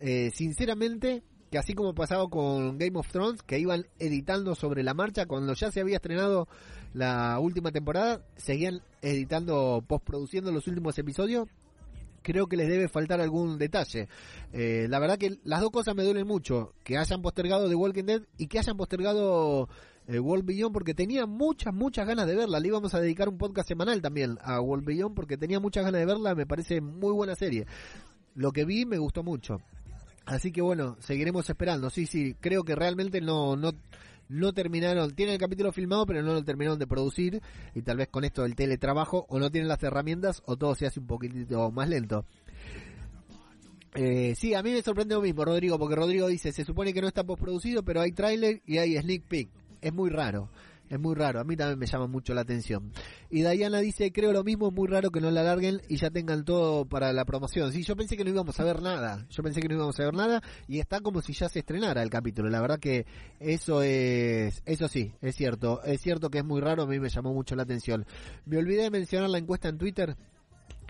[0.00, 4.92] eh, sinceramente, que así como pasaba con Game of Thrones, que iban editando sobre la
[4.92, 6.48] marcha, cuando ya se había estrenado
[6.92, 11.48] la última temporada, seguían editando, postproduciendo los últimos episodios
[12.22, 14.08] creo que les debe faltar algún detalle.
[14.52, 18.04] Eh, la verdad que las dos cosas me duelen mucho, que hayan postergado The Walking
[18.04, 19.68] Dead y que hayan postergado
[20.10, 22.58] eh, World Beyond porque tenía muchas, muchas ganas de verla.
[22.58, 26.00] Le íbamos a dedicar un podcast semanal también a World Beyond porque tenía muchas ganas
[26.00, 27.66] de verla, me parece muy buena serie.
[28.34, 29.58] Lo que vi me gustó mucho.
[30.26, 31.90] Así que bueno, seguiremos esperando.
[31.90, 33.72] Sí, sí, creo que realmente no, no,
[34.28, 37.40] no terminaron, tienen el capítulo filmado pero no lo terminaron de producir
[37.74, 40.86] y tal vez con esto del teletrabajo o no tienen las herramientas o todo se
[40.86, 42.24] hace un poquitito más lento.
[43.94, 47.00] Eh, sí, a mí me sorprende lo mismo, Rodrigo, porque Rodrigo dice, se supone que
[47.00, 49.50] no está postproducido, pero hay trailer y hay sneak peek.
[49.80, 50.50] Es muy raro.
[50.90, 52.90] Es muy raro, a mí también me llama mucho la atención.
[53.30, 56.10] Y Diana dice, creo lo mismo, es muy raro que no la larguen y ya
[56.10, 57.72] tengan todo para la promoción.
[57.72, 60.04] Sí, yo pensé que no íbamos a ver nada, yo pensé que no íbamos a
[60.04, 62.50] ver nada y está como si ya se estrenara el capítulo.
[62.50, 63.06] La verdad que
[63.38, 67.08] eso es, eso sí, es cierto, es cierto que es muy raro, a mí me
[67.08, 68.04] llamó mucho la atención.
[68.44, 70.16] Me olvidé de mencionar la encuesta en Twitter,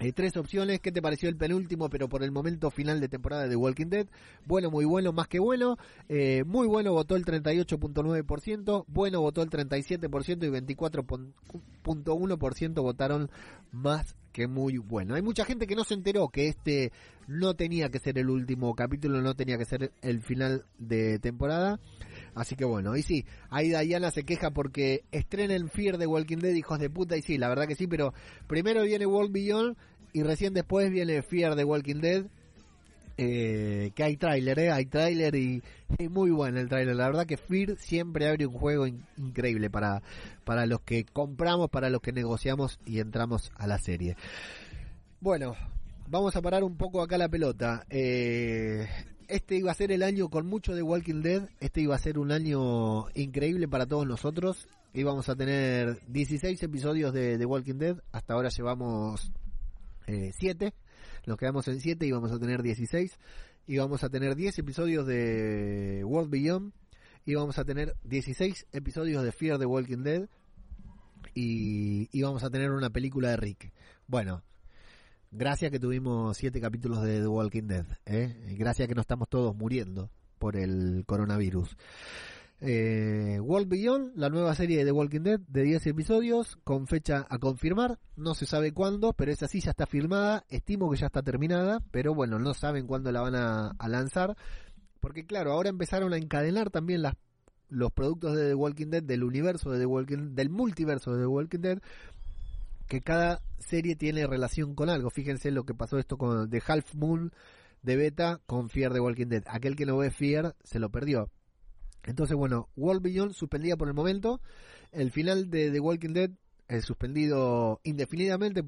[0.01, 0.81] hay tres opciones.
[0.81, 4.07] ¿Qué te pareció el penúltimo, pero por el momento final de temporada de Walking Dead?
[4.47, 5.77] Bueno, muy bueno, más que bueno.
[6.09, 8.87] Eh, muy bueno votó el 38.9%.
[8.89, 13.31] Bueno votó el 37% y 24.1% votaron
[13.73, 15.17] más que muy bueno.
[15.17, 16.93] Hay mucha gente que no se enteró que este
[17.27, 21.79] no tenía que ser el último capítulo, no tenía que ser el final de temporada.
[22.41, 26.55] Así que bueno, y sí, ahí Diana se queja porque estrenen Fear de Walking Dead,
[26.55, 28.15] hijos de puta, y sí, la verdad que sí, pero
[28.47, 29.77] primero viene World Beyond
[30.15, 32.25] y recién después viene Fear de Walking Dead.
[33.19, 35.63] Eh, que hay tráiler, eh, hay tráiler y,
[36.09, 36.97] muy bueno el tráiler.
[36.97, 40.01] La verdad que Fear siempre abre un juego increíble para,
[40.45, 44.17] para los que compramos, para los que negociamos y entramos a la serie.
[45.21, 45.55] Bueno,
[46.09, 47.85] vamos a parar un poco acá la pelota.
[47.91, 48.89] Eh,
[49.31, 51.49] este iba a ser el año con mucho de Walking Dead.
[51.61, 54.67] Este iba a ser un año increíble para todos nosotros.
[54.93, 57.97] Íbamos a tener 16 episodios de The Walking Dead.
[58.11, 59.33] Hasta ahora llevamos
[60.07, 60.67] 7.
[60.67, 60.73] Eh,
[61.27, 63.19] Nos quedamos en 7 y vamos a tener 16.
[63.67, 66.73] Y vamos a tener 10 episodios de World Beyond.
[67.25, 70.29] Y vamos a tener 16 episodios de Fear the Walking Dead.
[71.35, 73.73] Y, y vamos a tener una película de Rick.
[74.09, 74.43] Bueno,
[75.31, 77.87] gracias que tuvimos 7 capítulos de The Walking Dead.
[78.07, 78.55] ¿eh?
[78.59, 81.77] Gracias que no estamos todos muriendo por el coronavirus.
[82.63, 87.27] Eh, World Beyond, la nueva serie de The Walking Dead de 10 episodios con fecha
[87.31, 91.07] a confirmar, no se sabe cuándo, pero esa sí ya está firmada, estimo que ya
[91.07, 94.37] está terminada, pero bueno, no saben cuándo la van a, lanzar,
[95.01, 97.15] porque claro, ahora empezaron a encadenar también las,
[97.71, 101.27] los productos de The Walking Dead del universo de The Walking del multiverso de The
[101.27, 101.79] Walking Dead,
[102.91, 105.11] que cada serie tiene relación con algo.
[105.11, 107.33] Fíjense lo que pasó esto con The Half Moon
[107.83, 109.45] de Beta con Fear The Walking Dead.
[109.47, 111.31] Aquel que no ve Fear se lo perdió.
[112.03, 114.41] Entonces, bueno, World Beyond suspendida por el momento.
[114.91, 116.31] El final de The Walking Dead
[116.67, 118.65] es suspendido indefinidamente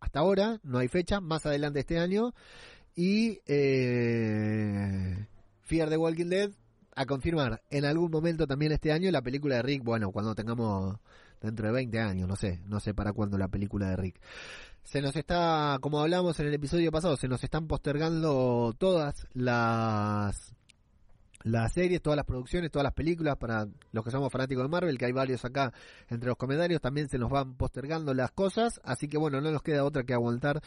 [0.00, 2.32] hasta ahora, no hay fecha, más adelante este año.
[2.94, 5.26] Y eh,
[5.60, 6.50] Fear the Walking Dead
[6.94, 10.98] a confirmar en algún momento también este año la película de Rick, bueno, cuando tengamos
[11.40, 14.20] dentro de 20 años, no sé, no sé para cuándo la película de Rick.
[14.84, 20.54] Se nos está, como hablamos en el episodio pasado, se nos están postergando todas las
[21.44, 24.98] las series, todas las producciones, todas las películas para los que somos fanáticos de Marvel,
[24.98, 25.72] que hay varios acá
[26.08, 29.62] entre los comentarios, también se nos van postergando las cosas, así que bueno, no nos
[29.62, 30.60] queda otra que aguantar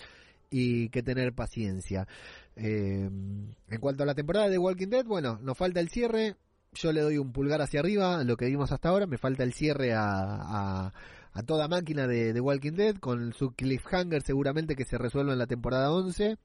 [0.50, 2.08] y que tener paciencia.
[2.56, 6.36] Eh, en cuanto a la temporada de Walking Dead, bueno, nos falta el cierre,
[6.74, 9.54] yo le doy un pulgar hacia arriba, lo que vimos hasta ahora, me falta el
[9.54, 10.94] cierre a,
[11.34, 15.40] a, toda máquina de, de, Walking Dead, con su cliffhanger seguramente que se resuelva en
[15.40, 16.38] la temporada 11.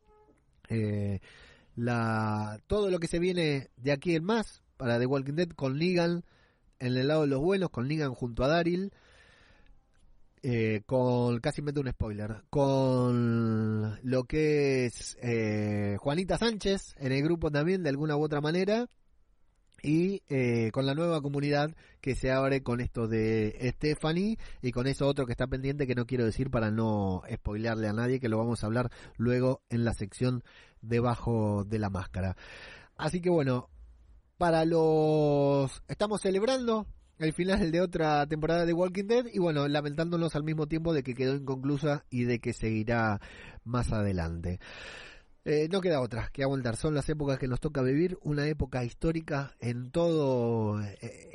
[0.68, 1.20] Eh,
[1.77, 5.79] la, todo lo que se viene de aquí en más para The Walking Dead con
[5.79, 6.24] Negan
[6.79, 8.93] en el lado de los buenos, con Negan junto a Daryl.
[10.43, 17.22] Eh, con casi meto un spoiler con lo que es eh, Juanita Sánchez en el
[17.24, 18.87] grupo también de alguna u otra manera
[19.87, 21.70] y eh, con la nueva comunidad
[22.01, 25.95] que se abre con esto de Stephanie y con eso otro que está pendiente que
[25.95, 29.84] no quiero decir para no spoilearle a nadie que lo vamos a hablar luego en
[29.84, 30.43] la sección
[30.82, 32.37] debajo de la máscara
[32.97, 33.70] así que bueno
[34.39, 36.89] para los estamos celebrando
[37.20, 41.03] el final de otra temporada de Walking Dead y bueno, lamentándonos al mismo tiempo de
[41.03, 43.22] que quedó inconclusa y de que seguirá
[43.64, 44.61] más adelante.
[45.49, 48.82] Eh, no queda otra que aguantar, son las épocas que nos toca vivir, una época
[48.82, 51.30] histórica en todo, eh,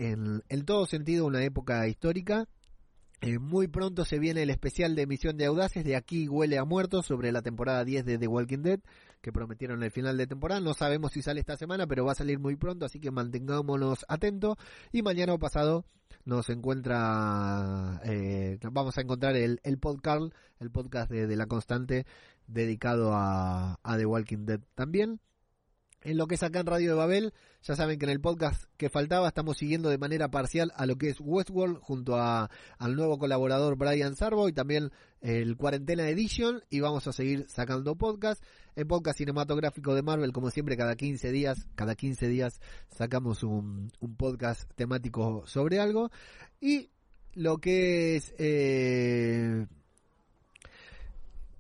[0.50, 2.46] en, todo sentido una época histórica
[3.22, 6.66] eh, muy pronto se viene el especial de emisión de Audaces, de aquí huele a
[6.66, 8.80] muertos, sobre la temporada 10 de The Walking Dead,
[9.22, 10.60] que prometieron el final de temporada.
[10.60, 14.06] No sabemos si sale esta semana, pero va a salir muy pronto, así que mantengámonos
[14.10, 14.58] atentos.
[14.92, 15.86] Y mañana o pasado
[16.26, 22.08] nos encuentra, eh, vamos a encontrar el, el podcast, el podcast de La Constante,
[22.52, 25.20] dedicado a, a The Walking Dead también
[26.04, 27.34] en lo que es acá en Radio de Babel.
[27.64, 30.98] Ya saben que en el podcast que faltaba estamos siguiendo de manera parcial a lo
[30.98, 34.92] que es Westworld junto a, al nuevo colaborador Brian Sarbo y también
[35.22, 38.44] el Cuarentena Edition y vamos a seguir sacando podcast.
[38.76, 43.92] En podcast cinematográfico de Marvel, como siempre, cada 15 días, cada 15 días sacamos un,
[44.00, 46.10] un podcast temático sobre algo.
[46.60, 46.90] Y
[47.34, 48.34] lo que es...
[48.38, 49.68] Eh,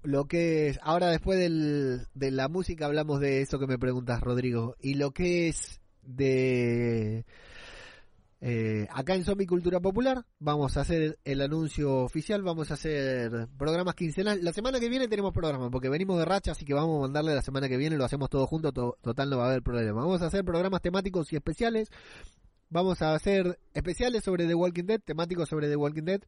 [0.03, 4.21] lo que es, ahora después del, de la música hablamos de eso que me preguntas,
[4.21, 7.25] Rodrigo, y lo que es de...
[8.43, 13.47] Eh, acá en Zombie Cultura Popular vamos a hacer el anuncio oficial, vamos a hacer
[13.55, 14.43] programas quincenales.
[14.43, 17.35] La semana que viene tenemos programa, porque venimos de racha, así que vamos a mandarle
[17.35, 20.01] la semana que viene, lo hacemos todo junto, to total no va a haber problema.
[20.01, 21.89] Vamos a hacer programas temáticos y especiales.
[22.69, 26.21] Vamos a hacer especiales sobre The Walking Dead, temáticos sobre The Walking Dead,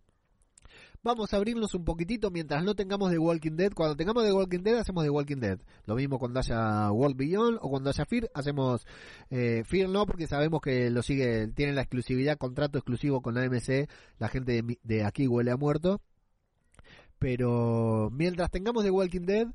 [1.04, 3.74] vamos a abrirnos un poquitito mientras no tengamos The Walking Dead.
[3.74, 5.60] Cuando tengamos The Walking Dead, hacemos The Walking Dead.
[5.86, 8.88] Lo mismo cuando haya World Beyond o cuando haya Fear, hacemos
[9.30, 13.89] eh, Fear no, porque sabemos que lo sigue, tiene la exclusividad, contrato exclusivo con AMC,
[14.18, 16.01] la gente de, de aquí huele a muerto.
[17.20, 19.47] Pero mientras tengamos The Walking Dead,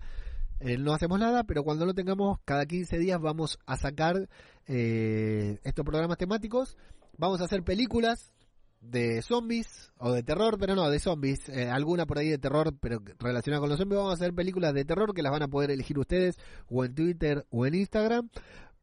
[0.61, 4.29] eh, no hacemos nada, pero cuando lo tengamos, cada 15 días vamos a sacar
[4.67, 6.77] eh, estos programas temáticos.
[7.17, 8.33] Vamos a hacer películas
[8.81, 12.75] de zombies o de terror, pero no, de zombies, eh, alguna por ahí de terror,
[12.81, 15.49] pero relacionada con los zombies, vamos a hacer películas de terror que las van a
[15.49, 18.31] poder elegir ustedes o en Twitter o en Instagram.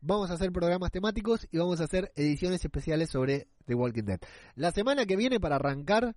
[0.02, 4.20] Vamos a hacer programas temáticos y vamos a hacer ediciones especiales sobre The Walking Dead.
[4.56, 6.16] La semana que viene para arrancar,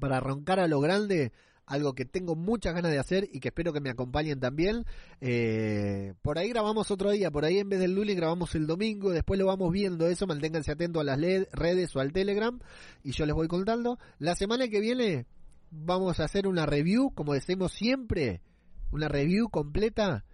[0.00, 1.32] para arrancar a lo grande,
[1.68, 4.84] algo que tengo muchas ganas de hacer y que espero que me acompañen también.
[5.20, 9.10] Eh, por ahí grabamos otro día, por ahí en vez del lunes grabamos el domingo,
[9.10, 11.18] después lo vamos viendo eso, manténganse atentos a las
[11.52, 12.58] redes o al Telegram
[13.04, 13.98] y yo les voy contando.
[14.18, 15.26] La semana que viene
[15.70, 18.40] vamos a hacer una review, como decimos siempre,
[18.90, 20.24] una review completa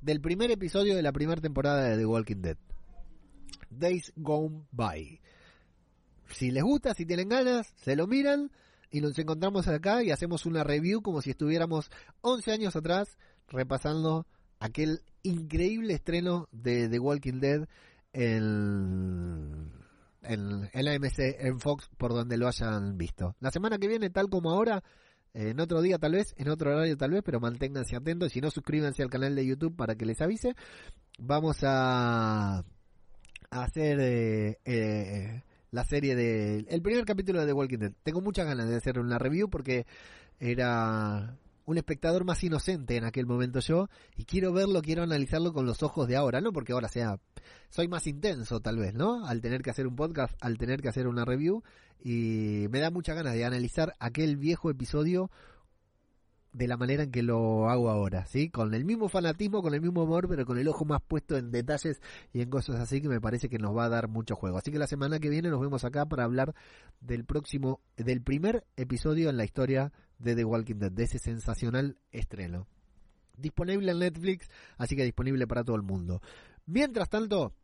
[0.00, 2.56] del primer episodio de la primera temporada de The Walking Dead.
[3.70, 5.20] Days Gone By.
[6.32, 8.50] Si les gusta, si tienen ganas, se lo miran
[8.90, 11.90] y nos encontramos acá y hacemos una review como si estuviéramos
[12.22, 13.18] 11 años atrás
[13.48, 14.26] repasando
[14.58, 17.68] aquel increíble estreno de The Walking Dead
[18.12, 19.70] en,
[20.22, 23.36] en, en la AMC, en Fox, por donde lo hayan visto.
[23.40, 24.82] La semana que viene, tal como ahora,
[25.32, 28.32] en otro día tal vez, en otro horario tal vez, pero manténganse atentos.
[28.32, 30.54] Si no, suscríbanse al canal de YouTube para que les avise.
[31.18, 32.64] Vamos a,
[33.50, 37.92] a hacer eh, eh, la serie de el primer capítulo de The Walking Dead.
[38.02, 39.86] Tengo muchas ganas de hacer una review porque
[40.38, 45.66] era un espectador más inocente en aquel momento yo y quiero verlo, quiero analizarlo con
[45.66, 47.20] los ojos de ahora, no porque ahora sea
[47.68, 49.24] soy más intenso tal vez, ¿no?
[49.26, 51.62] Al tener que hacer un podcast, al tener que hacer una review
[52.02, 55.30] y me da muchas ganas de analizar aquel viejo episodio
[56.52, 58.50] de la manera en que lo hago ahora, ¿sí?
[58.50, 61.50] Con el mismo fanatismo, con el mismo amor, pero con el ojo más puesto en
[61.50, 62.00] detalles
[62.32, 64.58] y en cosas así que me parece que nos va a dar mucho juego.
[64.58, 66.54] Así que la semana que viene nos vemos acá para hablar
[67.00, 71.98] del próximo, del primer episodio en la historia de The Walking Dead, de ese sensacional
[72.10, 72.66] estreno.
[73.36, 76.20] Disponible en Netflix, así que disponible para todo el mundo.
[76.66, 77.54] Mientras tanto,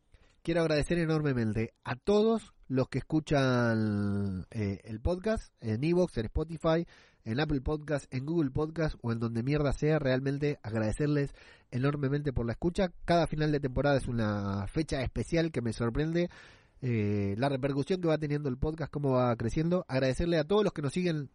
[0.43, 6.87] quiero agradecer enormemente a todos los que escuchan eh, el podcast en Evox, en Spotify,
[7.27, 9.99] en Apple Podcast, en Google Podcast o en donde mierda sea.
[9.99, 11.35] Realmente agradecerles
[11.71, 12.93] enormemente por la escucha.
[13.05, 16.31] Cada final de temporada es una fecha especial que me sorprende.
[16.83, 19.85] eh, la repercusión que va teniendo el podcast, cómo va creciendo.
[19.89, 21.31] Agradecerle a todos los que nos siguen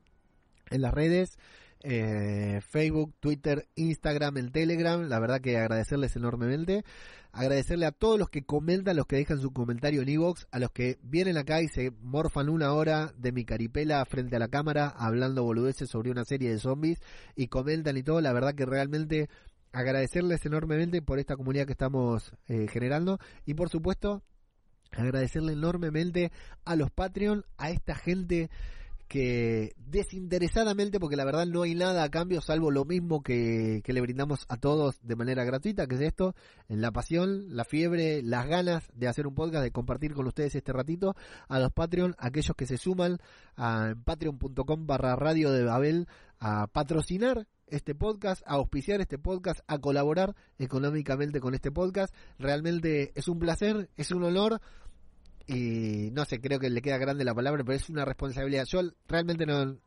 [0.69, 1.37] en las redes,
[1.83, 5.07] eh, Facebook, Twitter, Instagram, el Telegram.
[5.07, 6.83] La verdad que agradecerles enormemente.
[7.31, 10.71] Agradecerle a todos los que comentan, los que dejan su comentario en Evox, a los
[10.71, 14.89] que vienen acá y se morfan una hora de mi caripela frente a la cámara
[14.89, 16.99] hablando boludeces sobre una serie de zombies
[17.35, 18.19] y comentan y todo.
[18.19, 19.29] La verdad que realmente
[19.71, 24.21] agradecerles enormemente por esta comunidad que estamos eh, generando y por supuesto
[24.91, 26.33] agradecerle enormemente
[26.65, 28.49] a los Patreon, a esta gente
[29.11, 33.91] que desinteresadamente, porque la verdad no hay nada a cambio salvo lo mismo que, que
[33.91, 36.33] le brindamos a todos de manera gratuita, que es esto,
[36.69, 40.71] la pasión, la fiebre, las ganas de hacer un podcast, de compartir con ustedes este
[40.71, 41.13] ratito,
[41.49, 43.17] a los Patreon, aquellos que se suman
[43.57, 46.07] a patreon.com barra radio de Babel
[46.39, 52.15] a patrocinar este podcast, a auspiciar este podcast, a colaborar económicamente con este podcast.
[52.39, 54.61] Realmente es un placer, es un honor
[55.47, 58.65] y no sé, creo que le queda grande la palabra, pero es una responsabilidad.
[58.65, 59.77] Yo realmente no,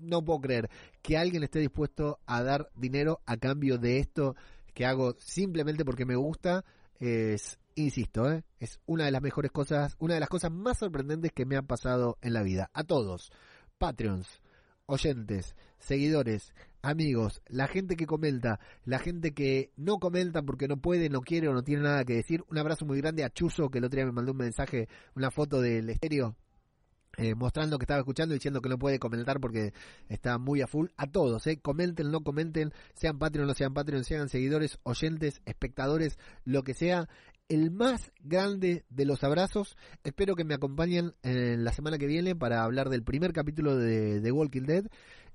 [0.00, 0.70] no puedo creer
[1.02, 4.34] que alguien esté dispuesto a dar dinero a cambio de esto
[4.74, 6.64] que hago simplemente porque me gusta.
[6.98, 8.44] Es, insisto, ¿eh?
[8.60, 11.66] es una de las mejores cosas, una de las cosas más sorprendentes que me han
[11.66, 12.70] pasado en la vida.
[12.72, 13.32] A todos,
[13.78, 14.40] Patreons,
[14.86, 16.52] oyentes, seguidores,
[16.82, 21.48] amigos, la gente que comenta, la gente que no comenta porque no puede, no quiere
[21.48, 22.44] o no tiene nada que decir.
[22.50, 25.30] Un abrazo muy grande a Chuzo, que el otro día me mandó un mensaje, una
[25.30, 26.36] foto del estéreo.
[27.18, 29.74] eh, mostrando que estaba escuchando y diciendo que no puede comentar porque
[30.08, 30.88] está muy a full.
[30.96, 36.18] A todos, eh, comenten, no comenten, sean Patreon, no sean Patreon, sean seguidores, oyentes, espectadores,
[36.44, 37.08] lo que sea.
[37.48, 39.76] El más grande de los abrazos.
[40.04, 44.22] Espero que me acompañen en la semana que viene para hablar del primer capítulo de
[44.22, 44.86] The Walking Dead.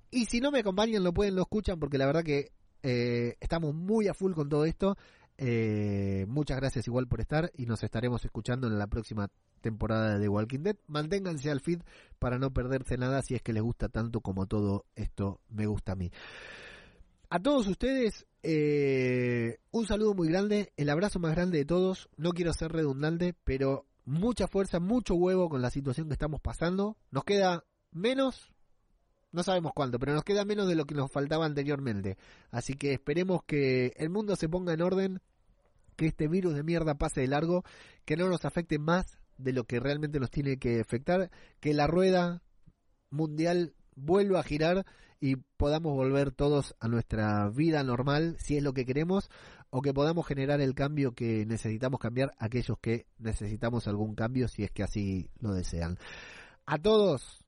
[0.09, 2.51] Y si no me acompañan, lo pueden, lo escuchan, porque la verdad que
[2.83, 4.97] eh, estamos muy a full con todo esto.
[5.37, 9.29] Eh, muchas gracias igual por estar y nos estaremos escuchando en la próxima
[9.61, 10.77] temporada de Walking Dead.
[10.87, 11.81] Manténganse al feed
[12.19, 15.91] para no perderse nada si es que les gusta tanto como todo esto me gusta
[15.91, 16.11] a mí.
[17.29, 22.09] A todos ustedes, eh, un saludo muy grande, el abrazo más grande de todos.
[22.15, 26.95] No quiero ser redundante, pero mucha fuerza, mucho huevo con la situación que estamos pasando.
[27.11, 28.53] Nos queda menos,
[29.37, 32.17] no sabemos cuánto, pero nos queda menos de lo que nos faltaba anteriormente.
[32.51, 35.21] Así que esperemos que el mundo se ponga en orden,
[35.95, 37.63] que este virus de mierda pase de largo,
[38.03, 41.87] que no nos afecte más de lo que realmente nos tiene que afectar, que la
[41.87, 42.41] rueda
[43.09, 44.85] mundial vuelva a girar
[45.19, 49.29] y podamos volver todos a nuestra vida normal, si es lo que queremos,
[49.69, 54.63] o que podamos generar el cambio que necesitamos cambiar aquellos que necesitamos algún cambio, si
[54.63, 55.97] es que así lo desean.
[56.65, 57.46] A todos,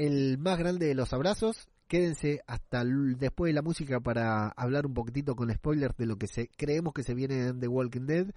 [0.00, 1.68] el más grande de los abrazos.
[1.86, 6.26] Quédense hasta después de la música para hablar un poquitito con spoilers de lo que
[6.26, 8.30] se, creemos que se viene en The Walking Dead.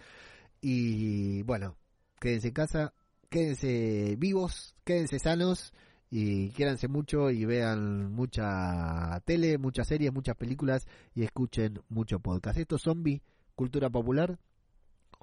[0.59, 1.77] Y bueno,
[2.19, 2.93] quédense en casa,
[3.29, 5.73] quédense vivos, quédense sanos
[6.09, 10.85] y quiéranse mucho y vean mucha tele, muchas series, muchas películas
[11.15, 12.57] y escuchen mucho podcast.
[12.57, 13.21] Esto es Zombie,
[13.55, 14.37] Cultura Popular,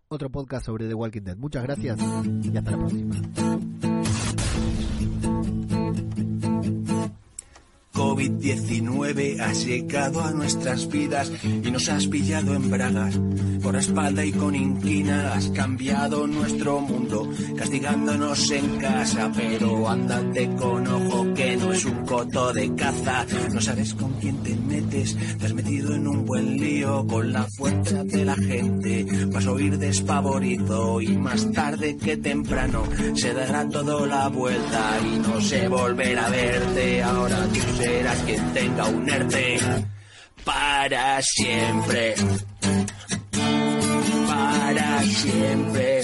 [0.09, 1.37] otro podcast sobre The Walking Dead.
[1.37, 1.99] Muchas gracias
[2.43, 3.80] y hasta la próxima.
[8.01, 13.21] COVID-19 has llegado a nuestras vidas y nos has pillado en bragas.
[13.63, 17.29] Por la espalda y con inquina has cambiado nuestro mundo,
[17.59, 19.31] castigándonos en casa.
[19.37, 23.27] Pero ándate con ojo que no es un coto de caza.
[23.53, 27.45] No sabes con quién te metes, te has metido en un buen lío con la
[27.45, 29.07] fuerza de la gente.
[29.27, 32.83] Vas a oír despavorido y más tarde que temprano
[33.15, 37.03] se dará todo la vuelta y no se volverá a verte.
[37.03, 37.61] Ahora tú
[37.91, 39.59] serás quien tenga un ERTE
[40.45, 42.15] para siempre.
[44.29, 46.03] Para siempre.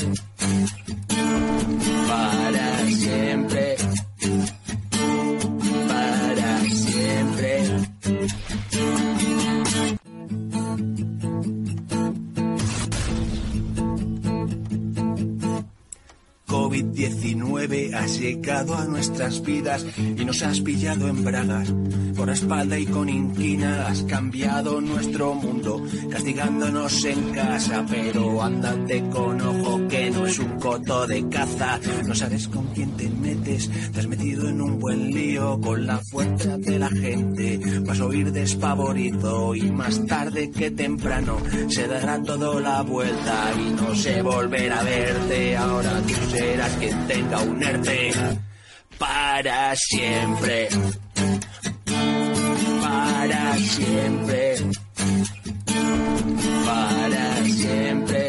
[2.08, 3.76] Para siempre.
[17.56, 21.72] COVID-19 has llegado a nuestras vidas y nos has pillado en bragas.
[22.16, 27.84] Por espalda y con inquina has cambiado nuestro mundo, castigándonos en casa.
[27.88, 31.78] Pero ándate con ojo que no es un coto de caza.
[32.06, 35.98] No sabes con quién te metes, te has metido en un buen lío con la
[35.98, 37.60] fuerza de la gente.
[37.86, 41.36] Vas a oír despavorido y más tarde que temprano
[41.68, 45.56] se dará todo la vuelta y no se volverá a verte.
[45.56, 48.12] Ahora tú serás quien tenga un herpe
[48.98, 50.68] para siempre.
[52.82, 54.56] Para siempre.
[56.64, 58.25] Para siempre.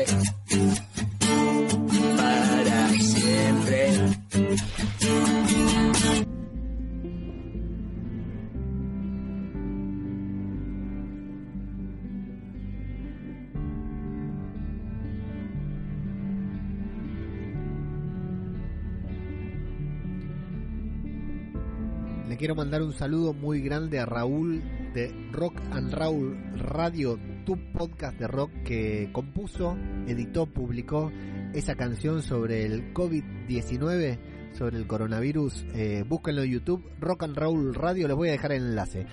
[22.38, 24.62] Quiero mandar un saludo muy grande a Raúl
[24.94, 31.12] de Rock and Raúl Radio, tu podcast de rock que compuso, editó, publicó
[31.56, 34.20] esa canción sobre el COVID-19,
[34.54, 35.66] sobre el coronavirus.
[35.74, 39.08] Eh, búsquenlo en YouTube, Rock and Raúl Radio, les voy a dejar el enlace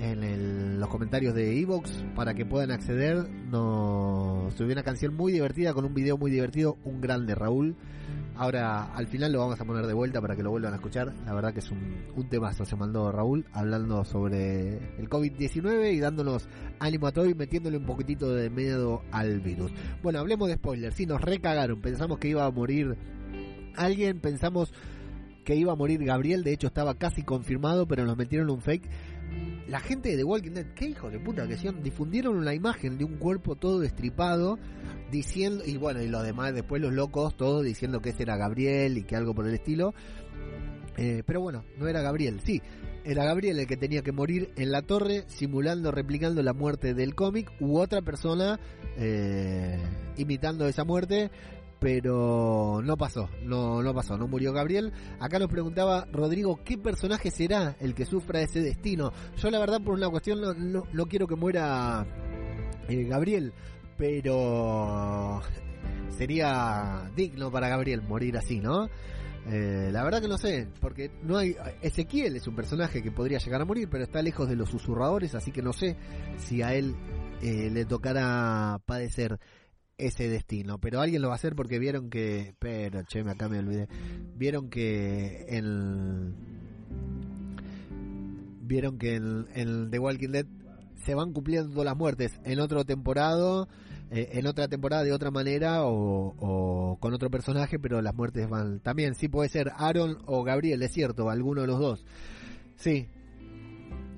[0.00, 3.28] en los comentarios de Evox para que puedan acceder.
[3.48, 7.76] No, subió una canción muy divertida con un video muy divertido, un grande Raúl.
[8.38, 11.12] Ahora, al final lo vamos a poner de vuelta para que lo vuelvan a escuchar.
[11.24, 16.00] La verdad que es un, un temazo, se mandó Raúl, hablando sobre el COVID-19 y
[16.00, 16.48] dándonos
[16.78, 19.72] ánimo a todo y metiéndole un poquitito de miedo al virus.
[20.02, 20.94] Bueno, hablemos de spoilers.
[20.94, 21.80] Sí, nos recagaron.
[21.80, 22.96] Pensamos que iba a morir
[23.76, 24.72] alguien, pensamos
[25.44, 26.44] que iba a morir Gabriel.
[26.44, 28.88] De hecho, estaba casi confirmado, pero nos metieron un fake.
[29.68, 33.04] La gente de Walking Dead, qué hijo de puta que son, difundieron una imagen de
[33.04, 34.58] un cuerpo todo destripado
[35.10, 38.98] diciendo, y bueno, y los demás, después los locos, todos diciendo que ese era Gabriel
[38.98, 39.92] y que algo por el estilo.
[40.96, 42.62] Eh, pero bueno, no era Gabriel, sí,
[43.06, 47.14] era Gabriel el que tenía que morir en la torre, simulando, replicando la muerte del
[47.14, 48.58] cómic, u otra persona
[48.96, 49.78] eh,
[50.16, 51.30] imitando esa muerte.
[51.78, 54.92] Pero no pasó, no, no pasó, no murió Gabriel.
[55.20, 59.12] Acá nos preguntaba Rodrigo, ¿qué personaje será el que sufra ese destino?
[59.36, 62.06] Yo la verdad por una cuestión no, no, quiero que muera
[62.88, 63.52] eh, Gabriel,
[63.98, 65.42] pero
[66.16, 68.88] sería digno para Gabriel morir así, ¿no?
[69.48, 71.56] Eh, la verdad que no sé, porque no hay.
[71.80, 75.34] Ezequiel es un personaje que podría llegar a morir, pero está lejos de los susurradores,
[75.36, 75.96] así que no sé
[76.38, 76.96] si a él
[77.42, 79.38] eh, le tocará padecer
[79.98, 80.78] ese destino.
[80.78, 82.54] Pero alguien lo va a hacer porque vieron que.
[82.58, 83.88] Pero, che, me acá me olvidé.
[84.36, 86.34] Vieron que en.
[88.62, 90.46] Vieron que en, en The Walking Dead
[91.04, 93.68] se van cumpliendo las muertes en otra temporada,
[94.10, 98.48] eh, en otra temporada de otra manera o, o con otro personaje, pero las muertes
[98.48, 99.14] van también.
[99.14, 102.04] Sí puede ser Aaron o Gabriel, es cierto, alguno de los dos.
[102.74, 103.06] Sí.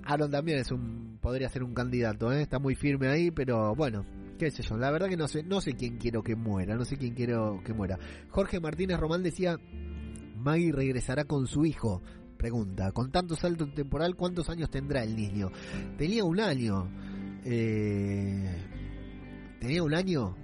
[0.05, 2.41] Aaron también es un podría ser un candidato, ¿eh?
[2.41, 4.07] está muy firme ahí, pero bueno,
[4.39, 6.85] qué sé yo, la verdad que no sé, no sé quién quiero que muera, no
[6.85, 7.99] sé quién quiero que muera.
[8.31, 9.59] Jorge Martínez Román decía,
[10.37, 12.03] Maggie regresará con su hijo.
[12.39, 15.51] Pregunta, con tanto salto temporal, ¿cuántos años tendrá el niño?
[15.99, 16.89] Tenía un año.
[17.45, 18.65] Eh,
[19.61, 20.37] tenía un año.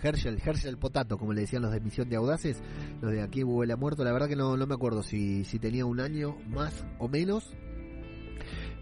[0.00, 2.62] Herschel, Herschel Potato, como le decían los de Misión de Audaces,
[3.00, 4.04] los de aquí huele a muerto.
[4.04, 7.52] La verdad que no, no me acuerdo si, si tenía un año más o menos.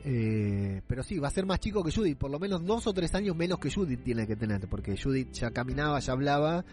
[0.09, 2.93] Eh, pero sí, va a ser más chico que Judith, por lo menos dos o
[2.93, 6.65] tres años menos que Judith tiene que tener, porque Judith ya caminaba, ya hablaba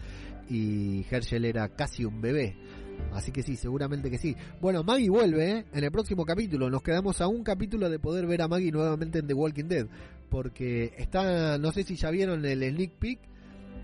[0.48, 2.56] y Herschel era casi un bebé.
[3.12, 4.36] Así que sí, seguramente que sí.
[4.60, 5.64] Bueno, Maggie vuelve ¿eh?
[5.72, 6.70] en el próximo capítulo.
[6.70, 9.86] Nos quedamos a un capítulo de poder ver a Maggie nuevamente en The Walking Dead.
[10.30, 13.18] Porque está, no sé si ya vieron el sneak peek,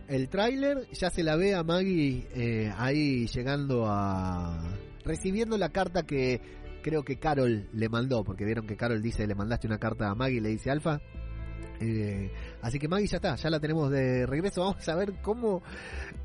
[0.07, 4.63] el tráiler, ya se la ve a Maggie eh, ahí llegando a...
[5.05, 6.41] recibiendo la carta que
[6.83, 8.25] creo que Carol le mandó.
[8.25, 11.01] Porque vieron que Carol dice, le mandaste una carta a Maggie, le dice Alfa.
[11.81, 12.31] Eh,
[12.61, 14.63] así que Maggie ya está, ya la tenemos de regreso.
[14.63, 15.63] Vamos a ver cómo,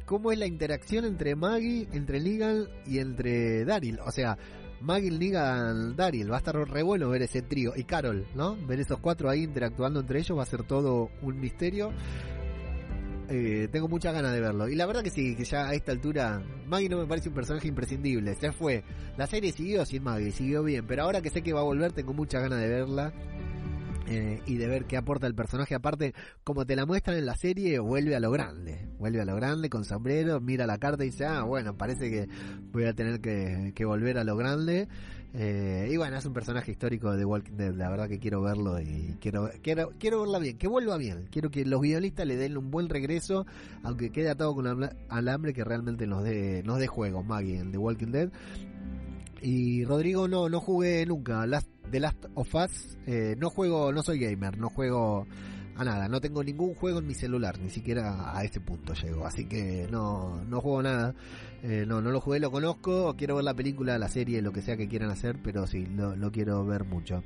[0.05, 3.99] cómo es la interacción entre Maggie, entre Negan y entre Daryl.
[3.99, 4.37] O sea,
[4.81, 6.31] Maggie, Negan, Daryl.
[6.31, 7.73] Va a estar re bueno ver ese trío.
[7.75, 8.55] Y Carol, ¿no?
[8.67, 11.91] Ver esos cuatro ahí interactuando entre ellos va a ser todo un misterio.
[13.29, 14.67] Eh, tengo muchas ganas de verlo.
[14.67, 17.35] Y la verdad que sí, que ya a esta altura Maggie no me parece un
[17.35, 18.35] personaje imprescindible.
[18.35, 18.83] Se fue.
[19.17, 20.85] La serie siguió sin Maggie, siguió bien.
[20.87, 23.13] Pero ahora que sé que va a volver, tengo muchas ganas de verla.
[24.07, 25.73] Eh, y de ver qué aporta el personaje.
[25.73, 28.87] Aparte, como te la muestran en la serie, vuelve a lo grande.
[28.99, 32.27] Vuelve a lo grande con sombrero, mira la carta y dice, ah, bueno, parece que
[32.71, 34.87] voy a tener que, que volver a lo grande.
[35.37, 37.73] Eh, y bueno, es un personaje histórico de Walking Dead.
[37.73, 41.27] La verdad que quiero verlo y quiero, quiero, quiero verla bien, que vuelva bien.
[41.29, 43.45] Quiero que los guionistas le den un buen regreso,
[43.83, 47.77] aunque quede atado con alambre que realmente nos dé, nos dé juego, Maggie en The
[47.77, 48.29] Walking Dead.
[49.41, 51.45] Y Rodrigo, no, no jugué nunca.
[51.45, 55.27] Last, The Last of Us, eh, no juego, no soy gamer, no juego
[55.75, 59.25] a nada, no tengo ningún juego en mi celular, ni siquiera a ese punto llego,
[59.25, 61.15] así que no, no juego nada,
[61.63, 64.61] eh, no, no lo jugué, lo conozco, quiero ver la película, la serie, lo que
[64.61, 67.23] sea que quieran hacer, pero sí, lo, lo quiero ver mucho.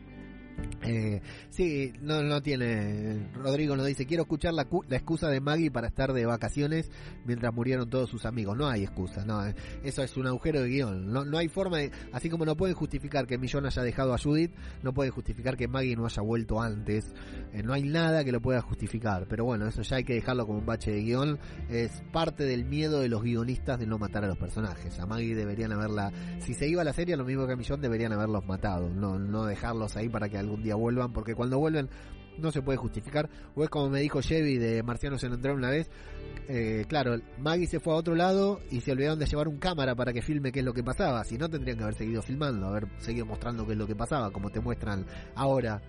[0.83, 3.29] Eh, sí, no, no tiene.
[3.33, 6.89] Rodrigo nos dice: Quiero escuchar la, la excusa de Maggie para estar de vacaciones
[7.25, 8.57] mientras murieron todos sus amigos.
[8.57, 9.45] No hay excusa, no.
[9.45, 9.53] eh,
[9.83, 11.11] Eso es un agujero de guion.
[11.11, 11.91] No, no hay forma de.
[12.11, 15.67] Así como no pueden justificar que Millón haya dejado a Judith, no pueden justificar que
[15.67, 17.13] Maggie no haya vuelto antes.
[17.53, 19.27] Eh, no hay nada que lo pueda justificar.
[19.29, 21.37] Pero bueno, eso ya hay que dejarlo como un bache de guion.
[21.69, 24.99] Es parte del miedo de los guionistas de no matar a los personajes.
[24.99, 26.11] A Maggie deberían haberla.
[26.39, 28.89] Si se iba a la serie, lo mismo que a Millón, deberían haberlos matado.
[28.89, 31.89] No, no dejarlos ahí para que algún día vuelvan, porque cuando vuelven
[32.37, 33.29] no se puede justificar.
[33.55, 35.89] O es como me dijo Chevy de Marcianos en Andrón una vez.
[36.47, 39.95] eh, claro, Maggie se fue a otro lado y se olvidaron de llevar un cámara
[39.95, 41.23] para que filme qué es lo que pasaba.
[41.23, 44.31] Si no, tendrían que haber seguido filmando, haber seguido mostrando qué es lo que pasaba,
[44.31, 45.05] como te muestran
[45.35, 45.81] ahora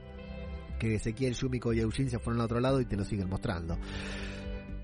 [0.78, 3.78] que Ezequiel, Yumiko y Eugene se fueron al otro lado y te lo siguen mostrando.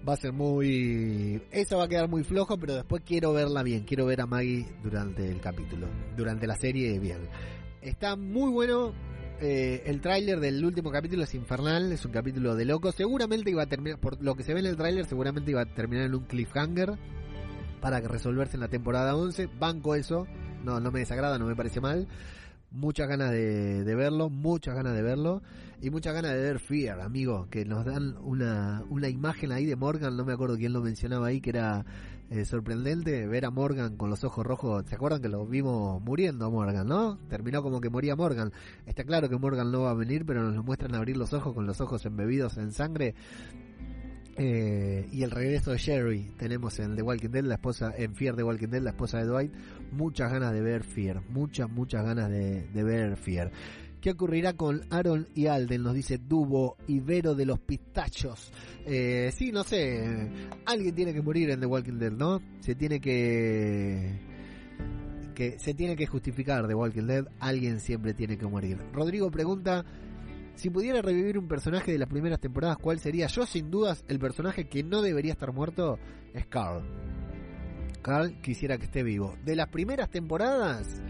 [0.09, 1.43] Va a ser muy...
[1.51, 3.82] Eso va a quedar muy flojo, pero después quiero verla bien.
[3.82, 5.89] Quiero ver a Maggie durante el capítulo.
[6.16, 7.28] Durante la serie, bien.
[7.81, 8.93] Está muy bueno.
[9.40, 11.92] Eh, el tráiler del último capítulo es infernal.
[11.92, 12.92] Es un capítulo de loco.
[12.92, 13.98] Seguramente iba a terminar...
[13.98, 16.94] Por lo que se ve en el tráiler, seguramente iba a terminar en un cliffhanger.
[17.80, 19.48] Para resolverse en la temporada 11.
[19.58, 20.26] Banco eso.
[20.64, 22.08] No, no me desagrada, no me parece mal
[22.70, 25.42] muchas ganas de, de verlo, muchas ganas de verlo
[25.80, 29.76] y muchas ganas de ver Fear, amigo, que nos dan una, una imagen ahí de
[29.76, 31.84] Morgan, no me acuerdo quién lo mencionaba ahí, que era
[32.31, 36.47] eh, sorprendente ver a Morgan con los ojos rojos, ¿se acuerdan que lo vimos muriendo
[36.47, 37.19] a Morgan, no?
[37.28, 38.53] Terminó como que moría Morgan,
[38.85, 41.55] está claro que Morgan no va a venir, pero nos lo muestran abrir los ojos
[41.55, 43.15] con los ojos embebidos en sangre.
[44.39, 48.36] Eh, y el regreso de Sherry tenemos en The Walking Dead, la esposa, en Fear
[48.36, 49.53] The Walking Dead, la esposa de Dwight.
[49.93, 53.51] Muchas ganas de ver Fear, muchas, muchas ganas de, de ver Fear.
[54.06, 55.82] ¿Qué ocurrirá con Aaron y Alden?
[55.82, 58.52] Nos dice Dubo, Ibero de los pistachos.
[58.84, 60.30] Eh, sí, no sé.
[60.64, 62.40] Alguien tiene que morir en The Walking Dead, ¿no?
[62.60, 64.20] Se tiene que.
[65.34, 67.26] que se tiene que justificar The Walking Dead.
[67.40, 68.78] Alguien siempre tiene que morir.
[68.92, 69.84] Rodrigo pregunta.
[70.54, 73.26] Si pudiera revivir un personaje de las primeras temporadas, ¿cuál sería?
[73.26, 75.98] Yo, sin dudas, el personaje que no debería estar muerto
[76.32, 76.84] es Carl.
[78.02, 79.34] Carl quisiera que esté vivo.
[79.44, 81.02] De las primeras temporadas,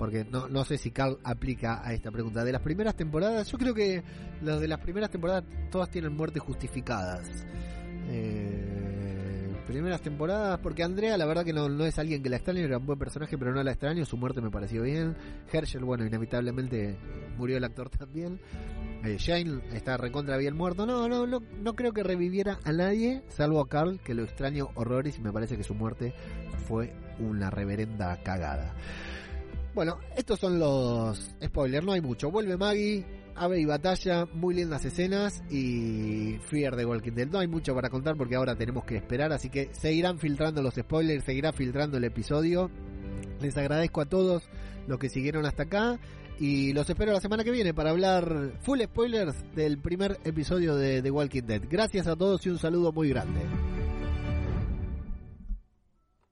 [0.00, 2.42] porque no, no sé si Carl aplica a esta pregunta.
[2.42, 4.02] De las primeras temporadas, yo creo que
[4.40, 7.28] los de las primeras temporadas todas tienen muertes justificadas.
[8.08, 12.60] Eh, primeras temporadas, porque Andrea la verdad que no, no es alguien que la extraño,
[12.60, 15.14] era un buen personaje, pero no la extraño, su muerte me pareció bien.
[15.52, 16.96] Herschel, bueno, inevitablemente
[17.36, 18.40] murió el actor también.
[19.04, 20.86] Eh, Shane está recontra bien muerto.
[20.86, 24.70] No, no, no, no creo que reviviera a nadie, salvo a Carl, que lo extraño
[24.76, 26.14] horrores y me parece que su muerte
[26.66, 28.74] fue una reverenda cagada.
[29.74, 32.30] Bueno, estos son los spoilers, no hay mucho.
[32.30, 33.06] Vuelve Maggie,
[33.36, 37.28] Ave y Batalla, muy lindas escenas y Fear de Walking Dead.
[37.28, 40.74] No hay mucho para contar porque ahora tenemos que esperar, así que seguirán filtrando los
[40.74, 42.70] spoilers, seguirá filtrando el episodio.
[43.40, 44.48] Les agradezco a todos
[44.86, 46.00] los que siguieron hasta acá
[46.40, 51.00] y los espero la semana que viene para hablar full spoilers del primer episodio de
[51.00, 51.62] The Walking Dead.
[51.70, 53.40] Gracias a todos y un saludo muy grande.